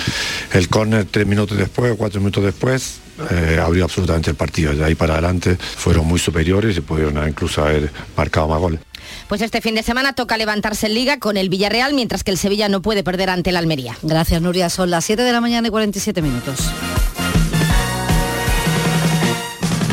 [0.54, 3.00] el córner tres minutos después, cuatro minutos después.
[3.32, 4.74] eh, abrió absolutamente el partido.
[4.74, 8.80] De ahí para adelante fueron muy superiores y pudieron incluso haber marcado más goles.
[9.28, 12.38] Pues este fin de semana toca levantarse en Liga con el Villarreal, mientras que el
[12.38, 13.98] Sevilla no puede perder ante el Almería.
[14.02, 14.70] Gracias, Nuria.
[14.70, 16.60] Son las 7 de la mañana y 47 minutos.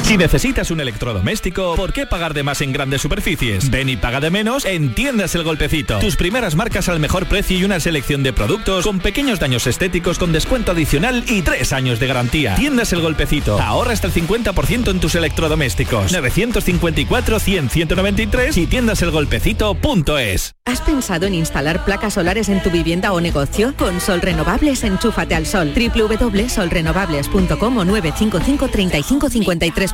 [0.05, 3.71] Si necesitas un electrodoméstico, ¿por qué pagar de más en grandes superficies?
[3.71, 5.99] Ven y paga de menos en Tiendas El Golpecito.
[5.99, 10.19] Tus primeras marcas al mejor precio y una selección de productos con pequeños daños estéticos
[10.19, 12.55] con descuento adicional y tres años de garantía.
[12.55, 13.59] Tiendas El Golpecito.
[13.59, 16.13] Ahorra hasta el 50% en tus electrodomésticos.
[16.13, 20.53] 954-100-193 y tiendaselgolpecito.es.
[20.67, 23.73] ¿Has pensado en instalar placas solares en tu vivienda o negocio?
[23.79, 25.73] Con Sol Renovables, enchúfate al sol.
[25.75, 29.94] www.solrenovables.com o 955 35 53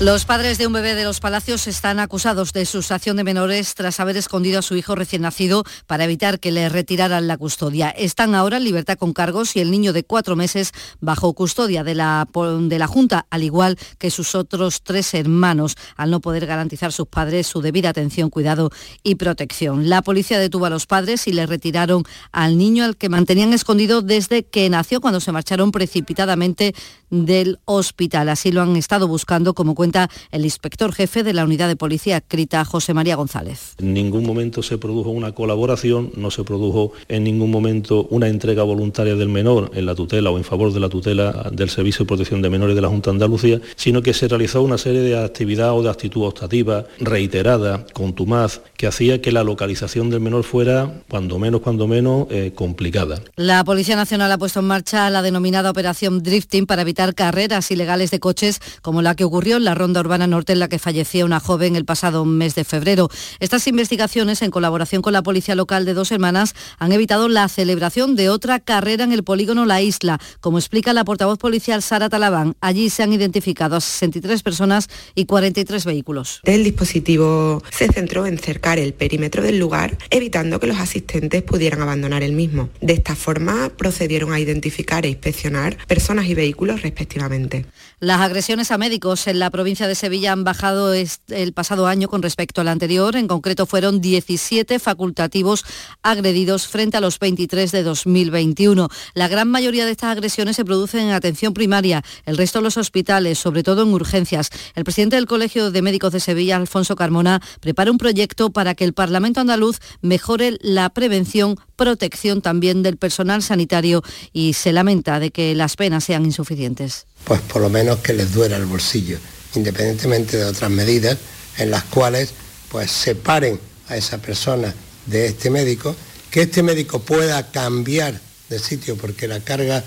[0.00, 3.98] Los padres de un bebé de los Palacios están acusados de sustracción de menores tras
[3.98, 7.90] haber escondido a su hijo recién nacido para evitar que le retiraran la custodia.
[7.90, 10.70] Están ahora en libertad con cargos y el niño de cuatro meses
[11.00, 12.28] bajo custodia de la,
[12.60, 17.08] de la Junta, al igual que sus otros tres hermanos, al no poder garantizar sus
[17.08, 18.70] padres su debida atención, cuidado
[19.02, 19.88] y protección.
[19.88, 24.00] La policía detuvo a los padres y le retiraron al niño al que mantenían escondido
[24.00, 26.72] desde que nació cuando se marcharon precipitadamente
[27.10, 28.28] del hospital.
[28.28, 29.87] Así lo han estado buscando, como cuenta
[30.30, 33.74] el inspector jefe de la unidad de policía Crita, José María González.
[33.78, 38.62] En ningún momento se produjo una colaboración, no se produjo en ningún momento una entrega
[38.62, 42.08] voluntaria del menor en la tutela o en favor de la tutela del Servicio de
[42.08, 45.18] Protección de Menores de la Junta de Andalucía, sino que se realizó una serie de
[45.18, 51.02] actividad o de actitud optativa reiterada, contumaz, que hacía que la localización del menor fuera,
[51.08, 53.20] cuando menos, cuando menos, eh, complicada.
[53.36, 58.10] La Policía Nacional ha puesto en marcha la denominada Operación Drifting para evitar carreras ilegales
[58.10, 61.24] de coches como la que ocurrió en la Ronda Urbana Norte en la que falleció
[61.24, 63.08] una joven el pasado mes de febrero.
[63.38, 68.16] Estas investigaciones, en colaboración con la Policía Local de Dos Hermanas, han evitado la celebración
[68.16, 70.18] de otra carrera en el polígono La Isla.
[70.40, 75.26] Como explica la portavoz policial Sara Talabán, allí se han identificado a 63 personas y
[75.26, 76.40] 43 vehículos.
[76.42, 81.82] El dispositivo se centró en cercar el perímetro del lugar, evitando que los asistentes pudieran
[81.82, 82.68] abandonar el mismo.
[82.80, 87.66] De esta forma procedieron a identificar e inspeccionar personas y vehículos respectivamente.
[88.00, 92.22] Las agresiones a médicos en la provincia de Sevilla han bajado el pasado año con
[92.22, 93.16] respecto al anterior.
[93.16, 95.62] En concreto fueron 17 facultativos
[96.02, 98.88] agredidos frente a los 23 de 2021.
[99.12, 102.78] La gran mayoría de estas agresiones se producen en atención primaria, el resto en los
[102.78, 104.48] hospitales, sobre todo en urgencias.
[104.74, 108.84] El presidente del Colegio de Médicos de Sevilla, Alfonso Carmona, prepara un proyecto para que
[108.84, 114.02] el Parlamento andaluz mejore la prevención, protección también del personal sanitario
[114.32, 118.32] y se lamenta de que las penas sean insuficientes pues por lo menos que les
[118.32, 119.18] duela el bolsillo,
[119.54, 121.18] independientemente de otras medidas
[121.58, 122.30] en las cuales
[122.70, 124.74] pues separen a esa persona
[125.06, 125.96] de este médico,
[126.30, 129.82] que este médico pueda cambiar de sitio porque la carga,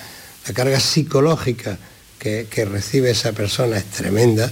[0.48, 1.78] la carga psicológica
[2.20, 4.52] que, que recibe esa persona es tremenda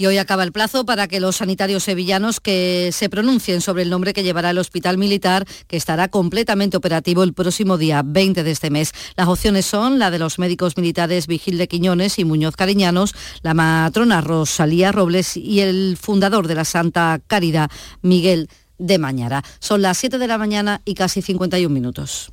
[0.00, 3.90] y hoy acaba el plazo para que los sanitarios sevillanos que se pronuncien sobre el
[3.90, 8.50] nombre que llevará el hospital militar, que estará completamente operativo el próximo día 20 de
[8.50, 8.94] este mes.
[9.14, 13.52] Las opciones son la de los médicos militares Vigil de Quiñones y Muñoz Cariñanos, la
[13.52, 17.70] matrona Rosalía Robles y el fundador de la Santa Caridad,
[18.00, 18.48] Miguel
[18.78, 19.44] de Mañara.
[19.58, 22.32] Son las 7 de la mañana y casi 51 minutos.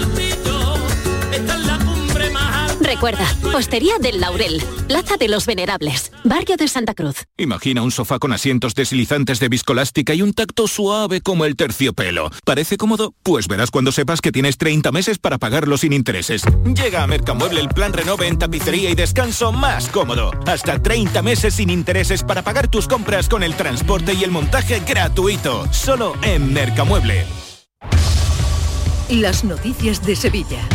[2.91, 7.23] Recuerda, Postería del Laurel, Plaza de los Venerables, Barrio de Santa Cruz.
[7.37, 12.31] Imagina un sofá con asientos deslizantes de viscolástica y un tacto suave como el terciopelo.
[12.43, 13.13] ¿Parece cómodo?
[13.23, 16.43] Pues verás cuando sepas que tienes 30 meses para pagarlo sin intereses.
[16.65, 20.31] Llega a Mercamueble el plan Renove en tapicería y descanso más cómodo.
[20.45, 24.81] Hasta 30 meses sin intereses para pagar tus compras con el transporte y el montaje
[24.85, 25.65] gratuito.
[25.71, 27.25] Solo en Mercamueble.
[29.07, 30.67] Las noticias de Sevilla.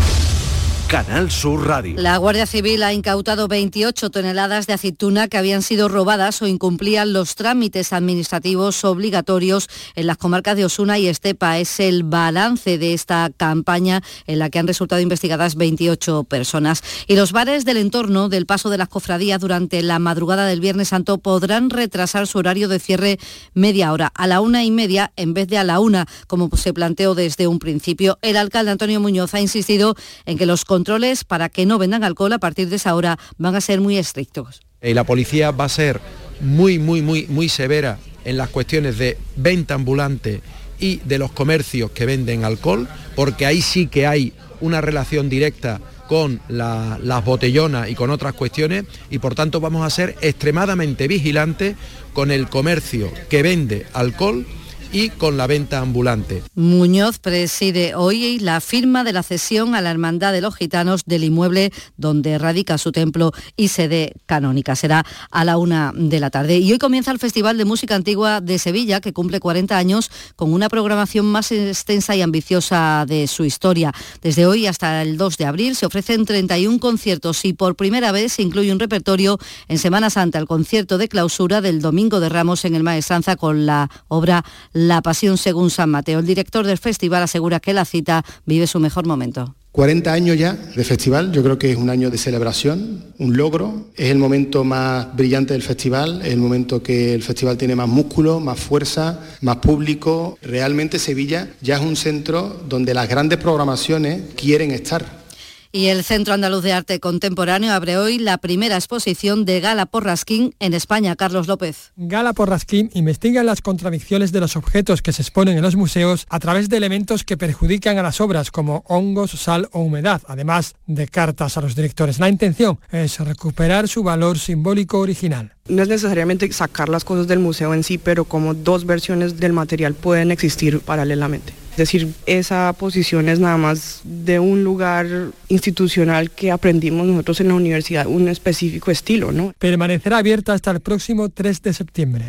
[0.89, 2.01] Canal Sur Radio.
[2.01, 7.13] La Guardia Civil ha incautado 28 toneladas de aceituna que habían sido robadas o incumplían
[7.13, 11.59] los trámites administrativos obligatorios en las comarcas de Osuna y Estepa.
[11.59, 16.85] Es el balance de esta campaña en la que han resultado investigadas 28 personas.
[17.09, 20.89] Y los bares del entorno del paso de las cofradías durante la madrugada del Viernes
[20.89, 23.19] Santo podrán retrasar su horario de cierre
[23.55, 26.73] media hora, a la una y media en vez de a la una, como se
[26.73, 28.19] planteó desde un principio.
[28.23, 32.35] El alcalde Antonio Muñoz ha insistido en que los controles para que no vendan alcohol
[32.35, 34.61] a partir de esa hora van a ser muy estrictos.
[34.83, 36.03] Y la policía va a ser
[36.43, 40.43] muy, muy, muy, muy severa en las cuestiones de venta ambulante
[40.79, 45.81] y de los comercios que venden alcohol, porque ahí sí que hay una relación directa
[46.09, 51.75] con las botellonas y con otras cuestiones y por tanto vamos a ser extremadamente vigilantes
[52.13, 54.47] con el comercio que vende alcohol
[54.93, 56.43] y con la venta ambulante.
[56.55, 61.25] Muñoz preside hoy la firma de la cesión a la Hermandad de los Gitanos del
[61.25, 64.77] inmueble donde radica su templo y sede canónica.
[64.77, 66.59] Será a la una de la tarde.
[66.59, 70.53] Y hoy comienza el Festival de Música Antigua de Sevilla, que cumple 40 años con
[70.53, 73.93] una programación más extensa y ambiciosa de su historia.
[74.23, 78.35] Desde hoy hasta el 2 de abril se ofrecen 31 conciertos y por primera vez
[78.35, 82.65] se incluye un repertorio en Semana Santa, el concierto de clausura del Domingo de Ramos
[82.65, 84.45] en el Maestranza con la obra
[84.79, 86.19] La Pasión según San Mateo.
[86.19, 89.55] El director del festival asegura que la cita vive su mejor momento.
[89.73, 93.87] 40 años ya de festival, yo creo que es un año de celebración, un logro,
[93.97, 97.89] es el momento más brillante del festival, es el momento que el festival tiene más
[97.89, 100.39] músculo, más fuerza, más público.
[100.43, 105.26] Realmente Sevilla ya es un centro donde las grandes programaciones quieren estar.
[105.73, 110.55] Y el Centro Andaluz de Arte Contemporáneo abre hoy la primera exposición de Gala Porrasquín
[110.61, 111.17] en España.
[111.17, 111.93] Carlos López.
[111.97, 116.39] Gala Porrasquín investiga las contradicciones de los objetos que se exponen en los museos a
[116.39, 121.09] través de elementos que perjudican a las obras como hongos, sal o humedad, además de
[121.09, 122.19] cartas a los directores.
[122.19, 125.53] La intención es recuperar su valor simbólico original.
[125.69, 129.53] No es necesariamente sacar las cosas del museo en sí, pero como dos versiones del
[129.53, 131.53] material pueden existir paralelamente.
[131.77, 135.07] Es decir, esa posición es nada más de un lugar
[135.49, 139.53] institucional que aprendimos nosotros en la universidad, un específico estilo, ¿no?
[139.59, 142.25] Permanecerá abierta hasta el próximo 3 de septiembre.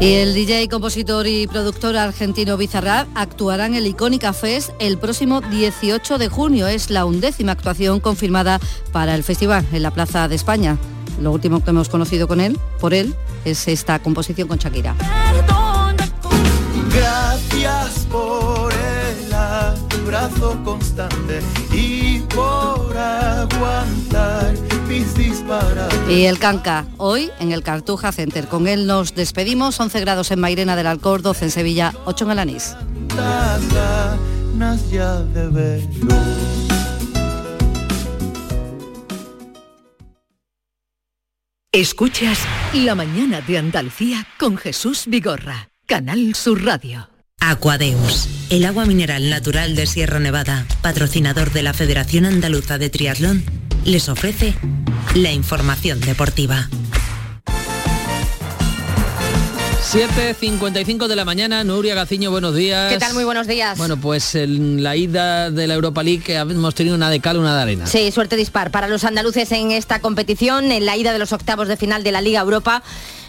[0.00, 5.40] Y el DJ, compositor y productor argentino Bizarrap actuará en el Icónica Fest el próximo
[5.40, 6.68] 18 de junio.
[6.68, 8.60] Es la undécima actuación confirmada
[8.92, 10.78] para el festival en la Plaza de España.
[11.20, 14.94] Lo último que hemos conocido con él, por él, es esta composición con Shakira.
[16.94, 17.97] Gracias
[20.08, 21.40] abrazo constante
[21.70, 24.54] y por aguantar
[24.88, 25.98] mis disparates.
[26.08, 28.48] Y el Canca, hoy en el Cartuja Center.
[28.48, 29.78] Con él nos despedimos.
[29.78, 32.74] 11 grados en Mairena del Alcor, 12 en Sevilla, 8 en Alanís.
[33.18, 36.14] Ganas ya de verlo.
[41.70, 42.38] Escuchas
[42.72, 47.17] La mañana de Andalucía con Jesús Vigorra, Canal Sur Radio.
[47.40, 53.44] Aquadeus, el agua mineral natural de Sierra Nevada, patrocinador de la Federación Andaluza de Triatlón,
[53.84, 54.54] les ofrece
[55.14, 56.68] la información deportiva.
[59.90, 62.92] 7.55 de la mañana, Nuria Gaciño, buenos días.
[62.92, 63.14] ¿Qué tal?
[63.14, 63.78] Muy buenos días.
[63.78, 67.56] Bueno, pues en la ida de la Europa League hemos tenido una de cal, una
[67.56, 67.86] de arena.
[67.86, 71.68] Sí, suerte dispar para los andaluces en esta competición, en la ida de los octavos
[71.68, 72.82] de final de la Liga Europa.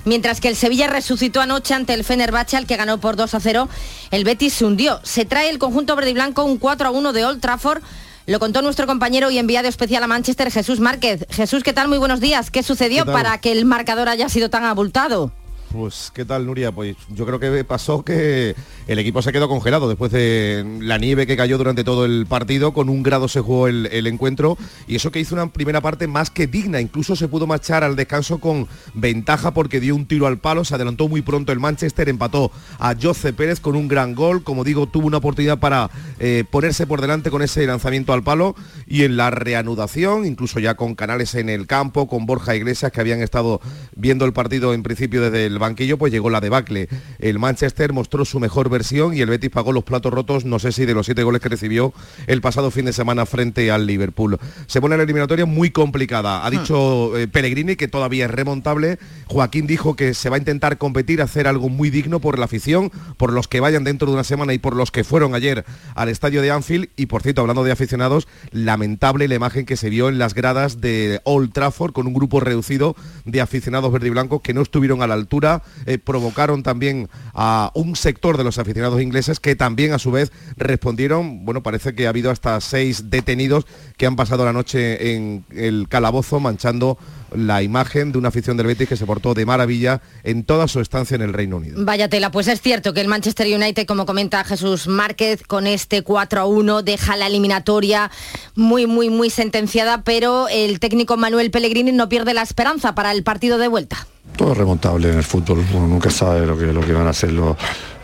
[0.06, 3.40] Mientras que el Sevilla resucitó anoche ante el Fenerbahce, al que ganó por 2 a
[3.40, 3.70] 0,
[4.12, 5.00] el Betis se hundió.
[5.04, 7.82] Se trae el conjunto verde y blanco un 4 a 1 de Old Trafford.
[8.26, 11.26] Lo contó nuestro compañero y enviado especial a Manchester, Jesús Márquez.
[11.32, 11.88] Jesús, ¿qué tal?
[11.88, 12.52] Muy buenos días.
[12.52, 15.32] ¿Qué sucedió para que el marcador haya sido tan abultado?
[15.72, 16.72] Pues, ¿qué tal, Nuria?
[16.72, 18.56] Pues yo creo que pasó que
[18.88, 22.74] el equipo se quedó congelado después de la nieve que cayó durante todo el partido.
[22.74, 24.58] Con un grado se jugó el, encuentro
[24.88, 26.82] y eso que hizo una primera parte más que digna.
[26.82, 30.66] Incluso se pudo marchar al descanso con ventaja porque dio un tiro al palo.
[30.66, 34.44] Se adelantó muy pronto el Manchester, empató a Jose Pérez con un gran gol.
[34.44, 38.56] Como digo, tuvo una oportunidad para eh, ponerse por delante con ese lanzamiento al palo
[38.88, 43.02] y en la reanudación, incluso ya con canales en el campo, con Borja Iglesias que
[43.02, 43.62] habían estado
[43.96, 46.90] viendo el partido en principio desde el banquillo, pues llegó la debacle.
[47.20, 50.72] El Manchester mostró su mejor versión y el Betis pagó los platos rotos, no sé
[50.72, 51.94] si de los siete goles que recibió
[52.28, 54.40] el pasado fin de semana frente al Liverpool.
[54.68, 56.46] Se pone la eliminatoria muy complicada.
[56.46, 59.00] Ha dicho eh, Pellegrini que todavía es remontable.
[59.28, 62.92] Joaquín dijo que se va a intentar competir, hacer algo muy digno por la afición,
[63.18, 66.10] por los que vayan dentro de una semana y por los que fueron ayer al
[66.10, 66.90] estadio de Anfield.
[66.96, 70.82] Y por cierto, hablando de aficionados, lamentable la imagen que se vio en las gradas
[70.82, 72.96] de Old Trafford con un grupo reducido
[73.26, 75.49] de aficionados verde y blancos que no estuvieron a la altura,
[75.86, 80.32] eh, provocaron también a un sector de los aficionados ingleses que también a su vez
[80.58, 83.66] respondieron, bueno, parece que ha habido hasta seis detenidos
[83.98, 86.98] que han pasado la noche en el calabozo manchando
[87.36, 90.80] la imagen de una afición del Betis que se portó de maravilla en toda su
[90.80, 91.84] estancia en el Reino Unido.
[91.86, 96.02] Vaya tela, pues es cierto que el Manchester United, como comenta Jesús Márquez, con este
[96.02, 98.12] 4 a 1 deja la eliminatoria
[98.56, 103.24] muy, muy, muy sentenciada, pero el técnico Manuel Pellegrini no pierde la esperanza para el
[103.24, 104.08] partido de vuelta.
[104.36, 107.10] Todo es remontable en el fútbol, uno nunca sabe lo que, lo que van a
[107.10, 107.58] hacer los,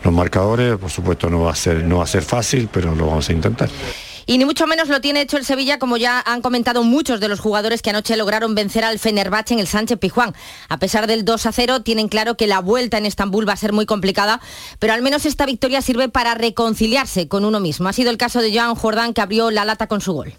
[0.04, 3.06] los marcadores, por supuesto no va, a ser, no va a ser fácil, pero lo
[3.06, 3.68] vamos a intentar.
[4.28, 7.28] Y ni mucho menos lo tiene hecho el Sevilla, como ya han comentado muchos de
[7.28, 10.34] los jugadores que anoche lograron vencer al Fenerbahce en el Sánchez Pijuán.
[10.68, 13.56] A pesar del 2 a 0, tienen claro que la vuelta en Estambul va a
[13.56, 14.40] ser muy complicada,
[14.80, 17.88] pero al menos esta victoria sirve para reconciliarse con uno mismo.
[17.88, 20.34] Ha sido el caso de Joan Jordán, que abrió la lata con su gol.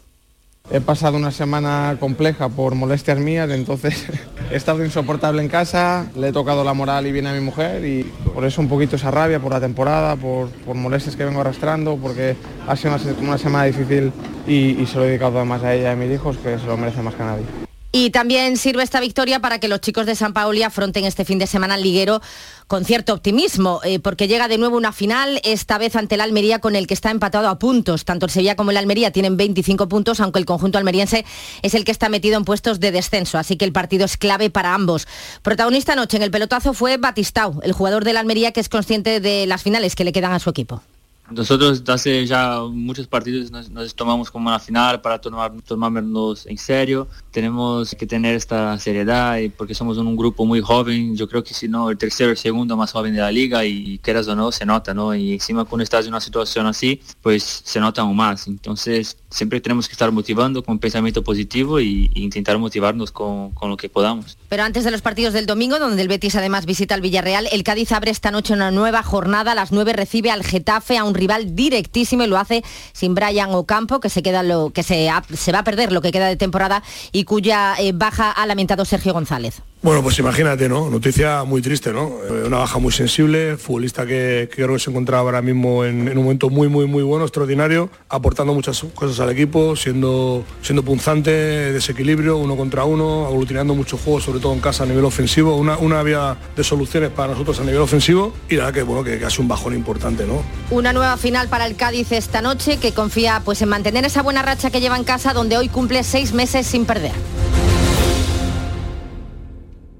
[0.69, 4.05] He pasado una semana compleja por molestias mías, entonces
[4.51, 7.85] he estado insoportable en casa, le he tocado la moral y viene a mi mujer
[7.85, 8.03] y
[8.33, 11.95] por eso un poquito esa rabia por la temporada, por, por molestias que vengo arrastrando,
[11.95, 12.35] porque
[12.67, 14.11] ha sido una, semana difícil
[14.45, 16.65] y, y se lo he dedicado además a ella y a mis hijos, que se
[16.65, 17.66] lo merece más que a nadie.
[17.91, 21.39] Y también sirve esta victoria para que los chicos de San Paoli afronten este fin
[21.39, 22.21] de semana liguero
[22.67, 26.59] con cierto optimismo, eh, porque llega de nuevo una final, esta vez ante el Almería
[26.59, 28.03] con el que está empatado a puntos.
[28.03, 31.25] Tanto el Sevilla como el Almería tienen 25 puntos, aunque el conjunto almeriense
[31.61, 34.49] es el que está metido en puestos de descenso, así que el partido es clave
[34.49, 35.07] para ambos.
[35.41, 39.47] Protagonista anoche en el pelotazo fue Batistao, el jugador del Almería que es consciente de
[39.47, 40.83] las finales que le quedan a su equipo.
[41.29, 47.07] Nosotros hace ya muchos partidos nos, tomamos como una final para tomar, tomarnos en serio.
[47.31, 51.15] Tenemos que tener esta seriedad y porque somos un, un grupo muy joven.
[51.17, 53.99] Yo creo que si no, el tercero, el segundo más joven de la liga y
[53.99, 55.13] quieras o no, se nota, ¿no?
[55.13, 58.47] Y encima cuando estás en una situación así, pues se nota aún más.
[58.47, 63.77] Entonces siempre tenemos que estar motivando con pensamiento positivo y intentar motivarnos con, con lo
[63.77, 64.37] que podamos.
[64.49, 67.63] Pero antes de los partidos del domingo, donde el Betis además visita al Villarreal, el
[67.63, 69.51] Cádiz abre esta noche una nueva jornada.
[69.51, 72.63] A las 9 recibe al Getafe, a un rival directísimo y lo hace
[72.93, 75.07] sin Brian Ocampo, que se queda lo que se
[75.51, 79.13] va a perder lo que queda de temporada y cuya eh, baja ha lamentado Sergio
[79.13, 79.61] González.
[79.79, 80.89] Bueno, pues imagínate, ¿no?
[80.89, 82.11] Noticia muy triste, ¿no?
[82.27, 86.23] Eh, Una baja muy sensible, futbolista que, creo que se encontraba ahora mismo en, un
[86.23, 92.37] momento muy, muy, muy bueno, extraordinario, aportando muchas cosas al equipo, siendo, siendo punzante, desequilibrio,
[92.37, 96.01] uno contra uno, aglutinando mucho juego, sobre todo en casa a nivel ofensivo, una, una
[96.01, 99.25] vía de soluciones para nosotros a nivel ofensivo y la verdad que, bueno, que, que
[99.25, 100.41] ha sido un bajón importante, ¿no?
[100.71, 104.41] Una nueva final para el Cádiz esta noche que confía pues en mantener esa buena
[104.41, 107.13] racha que lleva en casa donde hoy cumple seis meses sin perder.